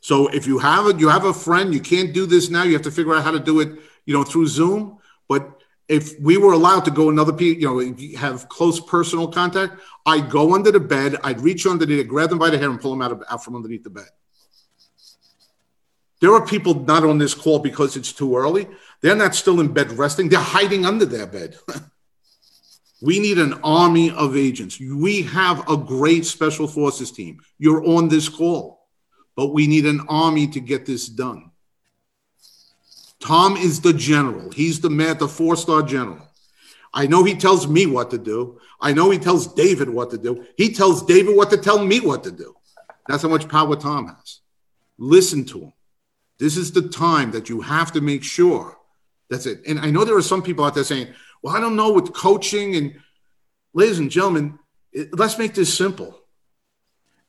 [0.03, 2.65] So if you have a you have a friend, you can't do this now.
[2.65, 4.99] You have to figure out how to do it, you know, through Zoom.
[5.31, 5.62] But
[5.93, 10.31] if we were allowed to go another piece, you know, have close personal contact, I'd
[10.31, 13.03] go under the bed, I'd reach underneath, grab them by the hair, and pull them
[13.03, 14.09] out of out from underneath the bed.
[16.21, 18.69] There are people not on this call because it's too early.
[19.01, 20.29] They're not still in bed resting.
[20.29, 21.57] They're hiding under their bed.
[23.03, 24.81] we need an army of agents.
[24.81, 27.41] We have a great special forces team.
[27.59, 28.83] You're on this call
[29.37, 31.51] but we need an army to get this done.
[33.23, 34.51] Tom is the general.
[34.51, 36.29] He's the man, the four star general.
[36.93, 38.61] I know he tells me what to do.
[38.81, 40.45] I know he tells David what to do.
[40.59, 42.55] He tells David what to tell me what to do.
[43.09, 44.41] That's how much power Tom has.
[44.99, 45.73] Listen to him.
[46.39, 48.77] This is the time that you have to make sure
[49.31, 49.61] that's it.
[49.67, 51.09] And I know there are some people out there saying,
[51.43, 52.77] well, I don't know with coaching.
[52.77, 53.01] And
[53.73, 54.59] ladies and gentlemen,
[54.93, 56.19] it, let's make this simple.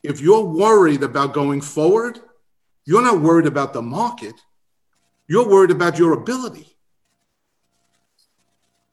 [0.02, 2.20] If you're worried about going forward,
[2.86, 4.34] you're not worried about the market.
[5.28, 6.76] You're worried about your ability.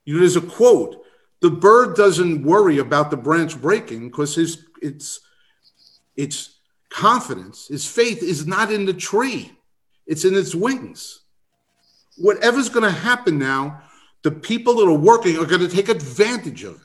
[0.05, 1.01] You know, there's a quote
[1.41, 5.19] the bird doesn't worry about the branch breaking because his its
[6.15, 6.59] its
[6.89, 9.51] confidence, his faith is not in the tree,
[10.05, 11.21] it's in its wings.
[12.17, 13.81] Whatever's going to happen now,
[14.21, 16.81] the people that are working are going to take advantage of it.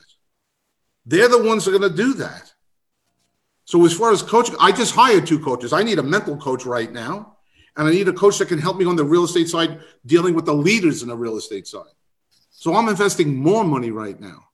[1.05, 2.51] They're the ones that are going to do that.
[3.65, 5.73] So as far as coaching, I just hired two coaches.
[5.73, 7.36] I need a mental coach right now,
[7.77, 10.33] and I need a coach that can help me on the real estate side, dealing
[10.33, 11.85] with the leaders in the real estate side.
[12.49, 14.45] So I'm investing more money right now.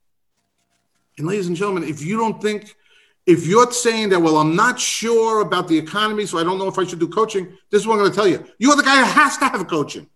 [1.18, 2.76] And ladies and gentlemen, if you don't think,
[3.26, 6.68] if you're saying that, well, I'm not sure about the economy, so I don't know
[6.68, 8.46] if I should do coaching, this is what I'm going to tell you.
[8.58, 10.10] You're the guy who has to have coaching.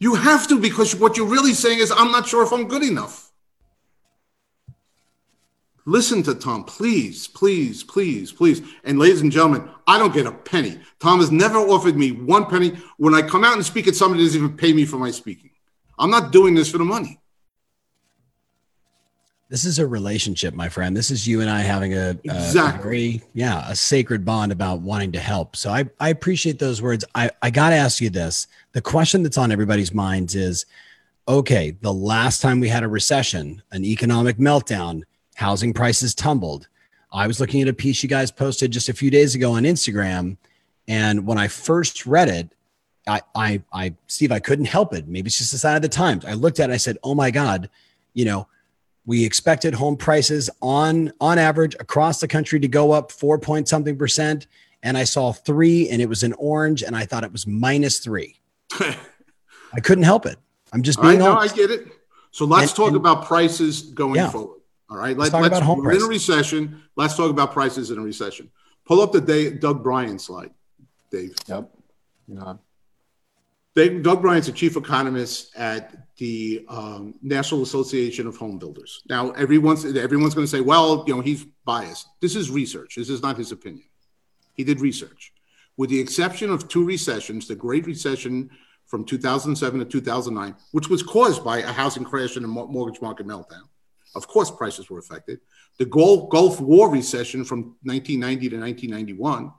[0.00, 2.82] You have to because what you're really saying is, I'm not sure if I'm good
[2.82, 3.30] enough.
[5.84, 8.62] Listen to Tom, please, please, please, please.
[8.84, 10.80] And ladies and gentlemen, I don't get a penny.
[11.02, 12.76] Tom has never offered me one penny.
[12.96, 15.50] When I come out and speak at somebody doesn't even pay me for my speaking.
[15.98, 17.18] I'm not doing this for the money.
[19.48, 20.96] this is a relationship, my friend.
[20.96, 23.16] This is you and I having a, exactly.
[23.16, 25.56] a yeah, a sacred bond about wanting to help.
[25.56, 27.04] So I, I appreciate those words.
[27.16, 28.46] I, I got to ask you this.
[28.70, 30.66] The question that's on everybody's minds is,
[31.26, 35.02] okay, the last time we had a recession, an economic meltdown,
[35.34, 36.68] housing prices tumbled.
[37.12, 39.64] I was looking at a piece you guys posted just a few days ago on
[39.64, 40.36] Instagram.
[40.88, 42.52] And when I first read it,
[43.06, 45.08] I, I, I, Steve, I couldn't help it.
[45.08, 46.24] Maybe it's just the sign of the times.
[46.24, 47.68] I looked at it, I said, oh my God,
[48.14, 48.46] you know,
[49.04, 53.66] we expected home prices on on average across the country to go up four point
[53.68, 54.46] something percent,
[54.84, 57.98] and I saw three, and it was in orange, and I thought it was minus
[57.98, 58.36] three.
[58.78, 60.36] I couldn't help it.
[60.72, 61.54] I'm just being I know, honest.
[61.54, 61.88] I get it.
[62.30, 64.30] So let's And- talk and- about prices going Yeah.
[64.30, 64.60] forward.
[64.88, 65.16] All right.
[65.16, 66.82] Let's Let, talk let's about home we're in a recession.
[66.96, 68.50] Let's talk about prices in a recession.
[68.84, 70.50] Pull up the day, Doug Bryan slide,
[71.12, 71.34] Dave.
[71.46, 71.70] Yep.
[72.28, 72.54] Yeah.
[73.74, 79.02] Dave, Doug Bryan's the chief economist at the um, National Association of Home Builders.
[79.08, 82.96] Now, everyone's everyone's going to say, "Well, you know, he's biased." This is research.
[82.96, 83.86] This is not his opinion.
[84.54, 85.32] He did research.
[85.78, 88.50] With the exception of two recessions, the Great Recession
[88.86, 93.26] from 2007 to 2009, which was caused by a housing crash and a mortgage market
[93.26, 93.62] meltdown.
[94.14, 95.40] Of course, prices were affected.
[95.78, 99.50] The Gulf War recession from 1990 to 1991,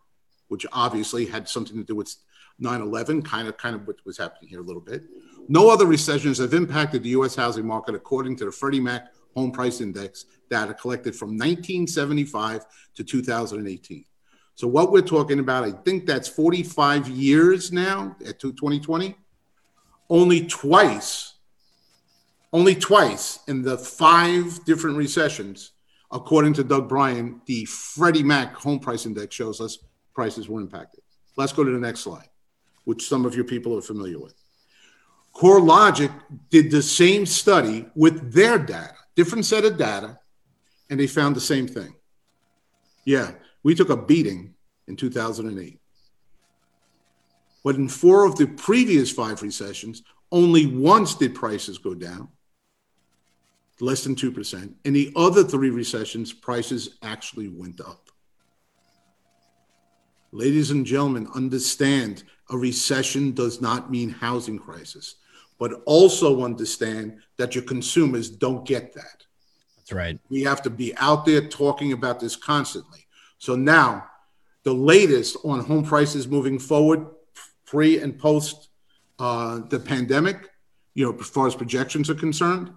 [0.53, 2.15] which obviously had something to do with
[2.61, 5.03] 9/11, kind of kind of what was happening here a little bit.
[5.49, 7.35] No other recessions have impacted the U.S.
[7.35, 13.03] housing market according to the Freddie Mac Home Price Index data collected from 1975 to
[13.03, 14.05] 2018.
[14.53, 19.15] So what we're talking about, I think that's 45 years now at 2020.
[20.07, 21.33] Only twice,
[22.51, 25.71] only twice in the five different recessions,
[26.11, 29.79] according to Doug Bryan, the Freddie Mac Home Price Index shows us
[30.13, 31.01] prices were impacted.
[31.35, 32.29] Let's go to the next slide,
[32.85, 34.35] which some of your people are familiar with.
[35.35, 36.11] CoreLogic
[36.49, 40.19] did the same study with their data, different set of data,
[40.89, 41.95] and they found the same thing.
[43.05, 43.31] Yeah,
[43.63, 44.53] we took a beating
[44.87, 45.79] in 2008.
[47.63, 52.27] But in four of the previous five recessions, only once did prices go down,
[53.79, 54.73] less than 2%.
[54.83, 58.02] In the other three recessions, prices actually went up.
[60.33, 65.17] Ladies and gentlemen, understand a recession does not mean housing crisis,
[65.59, 69.25] but also understand that your consumers don't get that.
[69.77, 70.19] That's right.
[70.29, 73.05] We have to be out there talking about this constantly.
[73.37, 74.09] So now,
[74.63, 77.05] the latest on home prices moving forward,
[77.67, 78.69] pre and post
[79.19, 80.49] uh, the pandemic,
[80.95, 82.71] you know, as far as projections are concerned,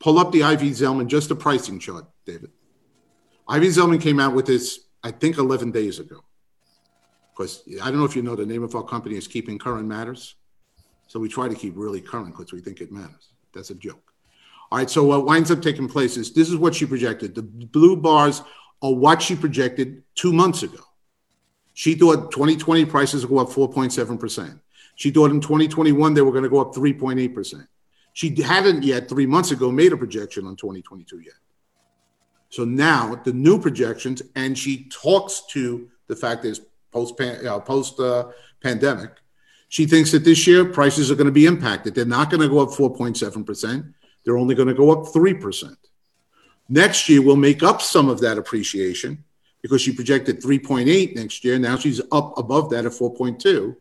[0.00, 2.50] pull up the Ivy Zelman, just the pricing chart, David.
[3.46, 6.24] Ivy Zelman came out with this, I think, 11 days ago.
[7.34, 9.86] Because I don't know if you know, the name of our company is Keeping Current
[9.86, 10.36] Matters.
[11.06, 13.28] So we try to keep really current because we think it matters.
[13.52, 14.12] That's a joke.
[14.70, 14.88] All right.
[14.88, 17.34] So what winds up taking place is this is what she projected.
[17.34, 18.42] The blue bars
[18.82, 20.80] are what she projected two months ago.
[21.74, 24.60] She thought 2020 prices would go up 4.7%.
[24.96, 27.66] She thought in 2021 they were going to go up 3.8%.
[28.12, 31.34] She hadn't yet three months ago made a projection on 2022 yet.
[32.48, 36.60] So now the new projections, and she talks to the fact that there's
[36.94, 38.28] post uh, post uh,
[38.62, 39.10] pandemic.
[39.68, 41.94] She thinks that this year prices are going to be impacted.
[41.94, 43.92] They're not going to go up 4.7%.
[44.24, 45.76] They're only going to go up 3%.
[46.68, 49.24] Next year, we'll make up some of that appreciation
[49.62, 51.58] because she projected 3.8 next year.
[51.58, 53.76] Now she's up above that at 4.2.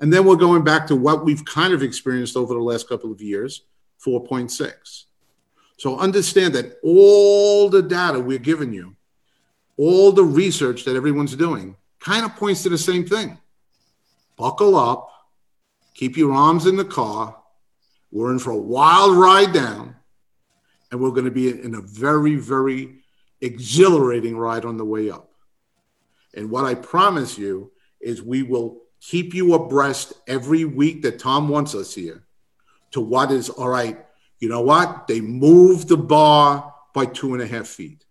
[0.00, 3.12] And then we're going back to what we've kind of experienced over the last couple
[3.12, 3.62] of years
[4.04, 5.04] 4.6.
[5.78, 8.96] So understand that all the data we're giving you,
[9.76, 11.76] all the research that everyone's doing,
[12.06, 13.36] kind of points to the same thing.
[14.36, 15.10] Buckle up,
[15.92, 17.36] keep your arms in the car.
[18.12, 19.96] We're in for a wild ride down,
[20.92, 23.00] and we're going to be in a very, very
[23.40, 25.32] exhilarating ride on the way up.
[26.32, 31.48] And what I promise you is we will keep you abreast every week that Tom
[31.48, 32.22] wants us here
[32.92, 33.98] to what is all right.
[34.38, 35.08] You know what?
[35.08, 38.04] They moved the bar by two and a half feet.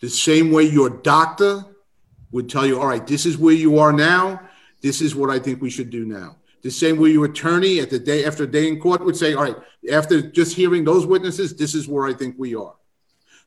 [0.00, 1.66] The same way your doctor
[2.32, 4.40] would tell you, all right, this is where you are now.
[4.80, 6.36] This is what I think we should do now.
[6.62, 9.44] The same way your attorney at the day after day in court would say, all
[9.44, 9.56] right,
[9.90, 12.74] after just hearing those witnesses, this is where I think we are.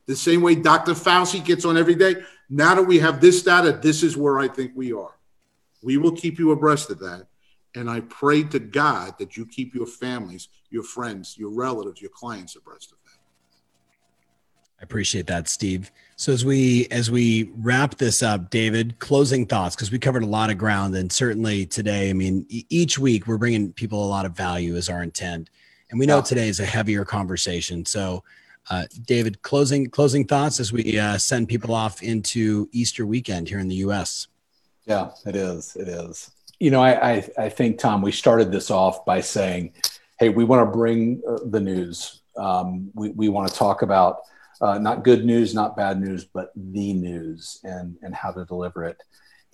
[0.06, 0.92] The same way Dr.
[0.92, 2.16] Fauci gets on every day.
[2.48, 5.16] Now that we have this data, this is where I think we are.
[5.82, 7.26] We will keep you abreast of that.
[7.74, 12.10] And I pray to God that you keep your families, your friends, your relatives, your
[12.10, 13.18] clients abreast of that.
[14.80, 15.90] I appreciate that, Steve.
[16.18, 20.26] So as we as we wrap this up, David, closing thoughts because we covered a
[20.26, 24.08] lot of ground, and certainly today, I mean, e- each week we're bringing people a
[24.08, 25.50] lot of value is our intent,
[25.90, 26.22] and we know Yeah.
[26.22, 27.84] today is a heavier conversation.
[27.84, 28.24] So,
[28.68, 33.60] Uh, David, closing closing thoughts as we uh, send people off into Easter weekend here
[33.60, 34.26] in the U.S.
[34.86, 35.76] Yeah, it is.
[35.76, 36.30] It is.
[36.58, 39.72] You know, I I, I think Tom, we started this off by saying,
[40.18, 42.22] "Hey, we want to bring uh, the news.
[42.36, 44.22] Um, we we want to talk about
[44.60, 48.84] uh, not good news, not bad news, but the news and and how to deliver
[48.84, 49.02] it."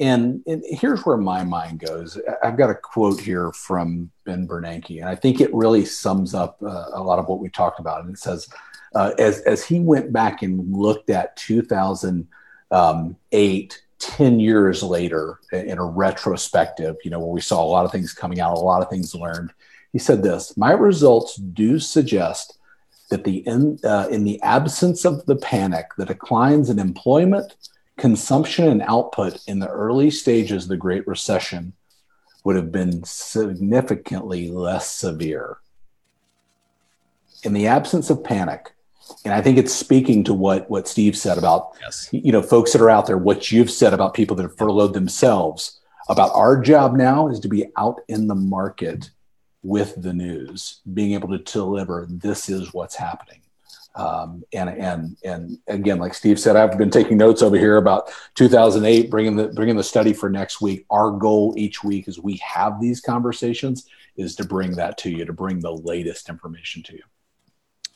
[0.00, 2.20] And, and here's where my mind goes.
[2.42, 6.60] I've got a quote here from Ben Bernanke, and I think it really sums up
[6.62, 8.04] uh, a lot of what we talked about.
[8.04, 8.48] And it says,
[8.94, 15.84] uh, as, as he went back and looked at 2008, 10 years later in a
[15.84, 18.90] retrospective, you know, where we saw a lot of things coming out, a lot of
[18.90, 19.52] things learned,
[19.92, 22.58] he said this My results do suggest
[23.12, 27.54] that the in, uh, in the absence of the panic, the declines in employment,
[27.98, 31.74] consumption and output in the early stages of the Great Recession
[32.42, 35.58] would have been significantly less severe.
[37.44, 38.72] In the absence of panic,
[39.26, 42.08] and I think it's speaking to what what Steve said about yes.
[42.12, 44.94] you know folks that are out there, what you've said about people that have furloughed
[44.94, 45.78] themselves.
[46.08, 49.10] About our job now is to be out in the market
[49.62, 52.06] with the news, being able to deliver.
[52.08, 53.42] This is what's happening.
[53.94, 58.10] Um, and and and again, like Steve said, I've been taking notes over here about
[58.36, 60.86] 2008, bringing the bringing the study for next week.
[60.90, 63.86] Our goal each week, as we have these conversations,
[64.16, 67.02] is to bring that to you, to bring the latest information to you.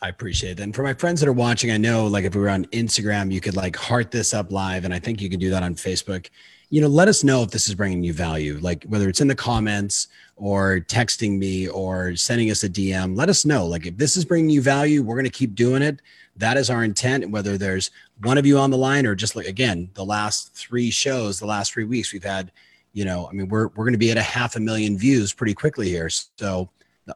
[0.02, 0.62] I appreciate that.
[0.62, 3.32] And for my friends that are watching, I know like if we were on Instagram,
[3.32, 5.74] you could like heart this up live, and I think you can do that on
[5.74, 6.28] Facebook.
[6.68, 9.28] You know, let us know if this is bringing you value, like whether it's in
[9.28, 13.16] the comments or texting me or sending us a DM.
[13.16, 13.66] Let us know.
[13.66, 16.00] Like if this is bringing you value, we're going to keep doing it.
[16.36, 17.30] That is our intent.
[17.30, 17.90] Whether there's
[18.22, 21.46] one of you on the line or just like again, the last three shows, the
[21.46, 22.52] last three weeks, we've had,
[22.92, 25.32] you know, I mean, we're we're going to be at a half a million views
[25.32, 26.10] pretty quickly here.
[26.10, 26.68] So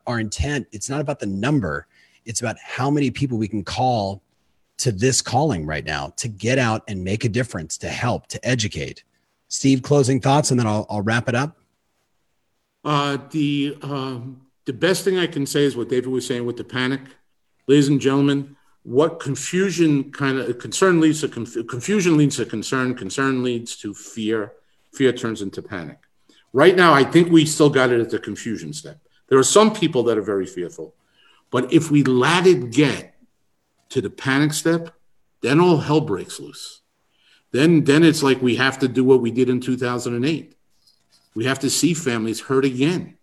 [0.06, 1.86] our intent, it's not about the number,
[2.24, 4.22] it's about how many people we can call
[4.78, 8.48] to this calling right now to get out and make a difference, to help, to
[8.48, 9.04] educate.
[9.48, 11.59] Steve, closing thoughts, and then I'll, I'll wrap it up.
[12.84, 16.56] Uh, the um, the best thing I can say is what David was saying with
[16.56, 17.00] the panic,
[17.66, 18.56] ladies and gentlemen.
[18.82, 23.92] What confusion kind of concern leads to conf- confusion leads to concern, concern leads to
[23.92, 24.54] fear,
[24.94, 25.98] fear turns into panic.
[26.54, 28.98] Right now, I think we still got it at the confusion step.
[29.28, 30.94] There are some people that are very fearful,
[31.50, 33.14] but if we let it get
[33.90, 34.94] to the panic step,
[35.42, 36.80] then all hell breaks loose.
[37.52, 40.54] Then, then it's like we have to do what we did in 2008
[41.34, 43.16] we have to see families hurt again.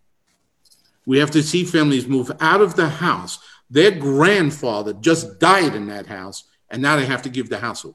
[1.05, 3.39] We have to see families move out of the house.
[3.69, 7.83] Their grandfather just died in that house, and now they have to give the house
[7.83, 7.93] away.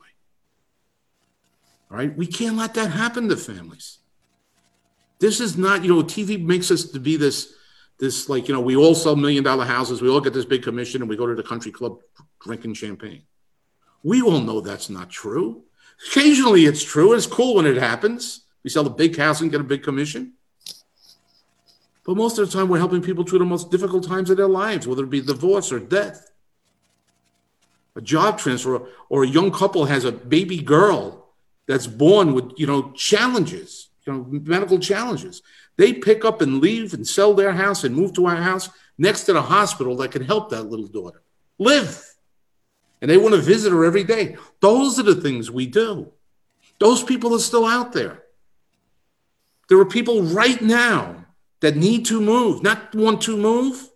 [1.91, 2.17] All right?
[2.17, 3.99] We can't let that happen to families.
[5.19, 7.55] This is not, you know, TV makes us to be this,
[7.99, 10.63] this like, you know, we all sell million dollar houses, we all get this big
[10.63, 11.99] commission, and we go to the country club
[12.41, 13.23] drinking champagne.
[14.03, 15.63] We all know that's not true.
[16.09, 18.42] Occasionally it's true, it's cool when it happens.
[18.65, 20.35] We sell a big house and get a big commission.
[22.05, 24.49] But most of the time, we're helping people through the most difficult times of their
[24.49, 26.31] lives, whether it be divorce or death,
[27.95, 31.29] a job transfer, or a young couple has a baby girl
[31.67, 35.43] that's born with, you know, challenges, you know, medical challenges.
[35.77, 39.25] They pick up and leave and sell their house and move to our house next
[39.25, 41.23] to the hospital that can help that little daughter
[41.59, 42.05] live.
[43.01, 44.37] And they want to visit her every day.
[44.61, 46.13] Those are the things we do.
[46.79, 48.22] Those people are still out there.
[49.69, 51.27] There are people right now
[51.61, 53.89] that need to move, not want to move.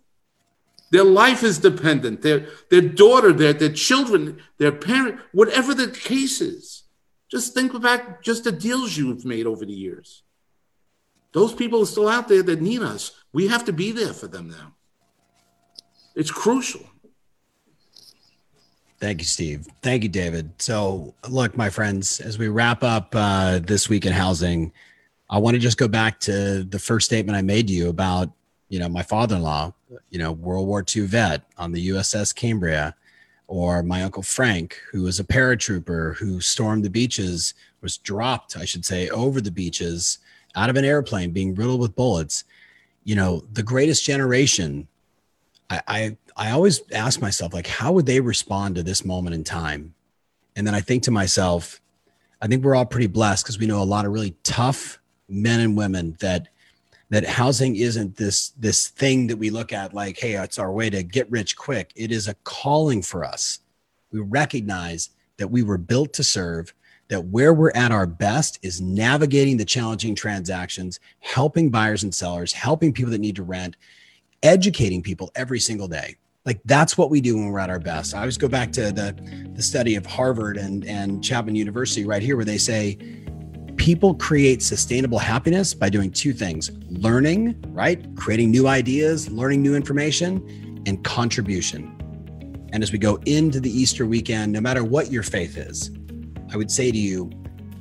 [0.89, 2.21] Their life is dependent.
[2.21, 6.83] Their, their daughter, their, their children, their parent, whatever the case is.
[7.29, 10.23] Just think back just the deals you've made over the years.
[11.33, 13.11] Those people are still out there that need us.
[13.33, 14.73] We have to be there for them now.
[16.15, 16.81] It's crucial.
[18.99, 19.67] Thank you, Steve.
[19.83, 20.53] Thank you, David.
[20.57, 24.71] So, look, my friends, as we wrap up uh, this week in housing,
[25.29, 28.31] I want to just go back to the first statement I made to you about,
[28.69, 29.73] you know, my father-in-law,
[30.09, 32.95] you know, World War II vet on the USS Cambria,
[33.47, 38.65] or my uncle Frank, who was a paratrooper who stormed the beaches, was dropped, I
[38.65, 40.19] should say, over the beaches
[40.55, 42.43] out of an airplane, being riddled with bullets.
[43.03, 44.87] You know, the greatest generation.
[45.69, 49.43] I, I, I always ask myself, like, how would they respond to this moment in
[49.43, 49.93] time?
[50.55, 51.81] And then I think to myself,
[52.41, 54.99] I think we're all pretty blessed because we know a lot of really tough
[55.29, 56.47] men and women that
[57.09, 60.89] that housing isn't this this thing that we look at like hey it's our way
[60.89, 61.91] to get rich quick.
[61.95, 63.59] It is a calling for us.
[64.11, 66.73] We recognize that we were built to serve
[67.09, 72.51] that where we're at our best is navigating the challenging transactions helping buyers and sellers
[72.51, 73.77] helping people that need to rent
[74.43, 76.15] educating people every single day.
[76.45, 78.15] Like that's what we do when we're at our best.
[78.15, 82.21] I always go back to the the study of Harvard and and Chapman University right
[82.21, 82.97] here, where they say
[83.77, 89.75] people create sustainable happiness by doing two things: learning, right, creating new ideas, learning new
[89.75, 91.93] information, and contribution.
[92.73, 95.91] And as we go into the Easter weekend, no matter what your faith is,
[96.51, 97.31] I would say to you,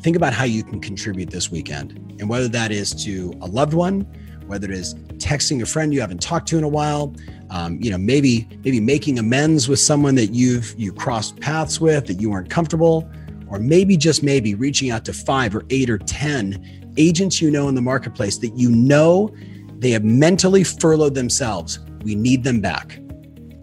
[0.01, 3.75] think about how you can contribute this weekend, and whether that is to a loved
[3.75, 4.03] one,
[4.47, 7.15] whether it is texting a friend you haven't talked to in a while
[7.51, 12.07] um, you know maybe maybe making amends with someone that you've you crossed paths with
[12.07, 13.09] that you weren't comfortable
[13.49, 17.69] or maybe just maybe reaching out to five or eight or ten agents you know
[17.69, 19.35] in the marketplace that you know
[19.79, 22.99] they have mentally furloughed themselves we need them back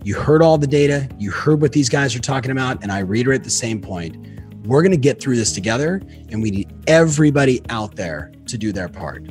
[0.03, 2.99] you heard all the data you heard what these guys are talking about and i
[2.99, 4.17] reiterate the same point
[4.65, 8.71] we're going to get through this together and we need everybody out there to do
[8.71, 9.27] their part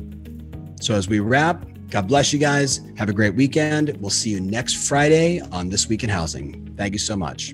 [0.81, 2.81] so as we wrap God bless you guys.
[2.97, 3.95] Have a great weekend.
[4.01, 6.73] We'll see you next Friday on This Week in Housing.
[6.75, 7.53] Thank you so much.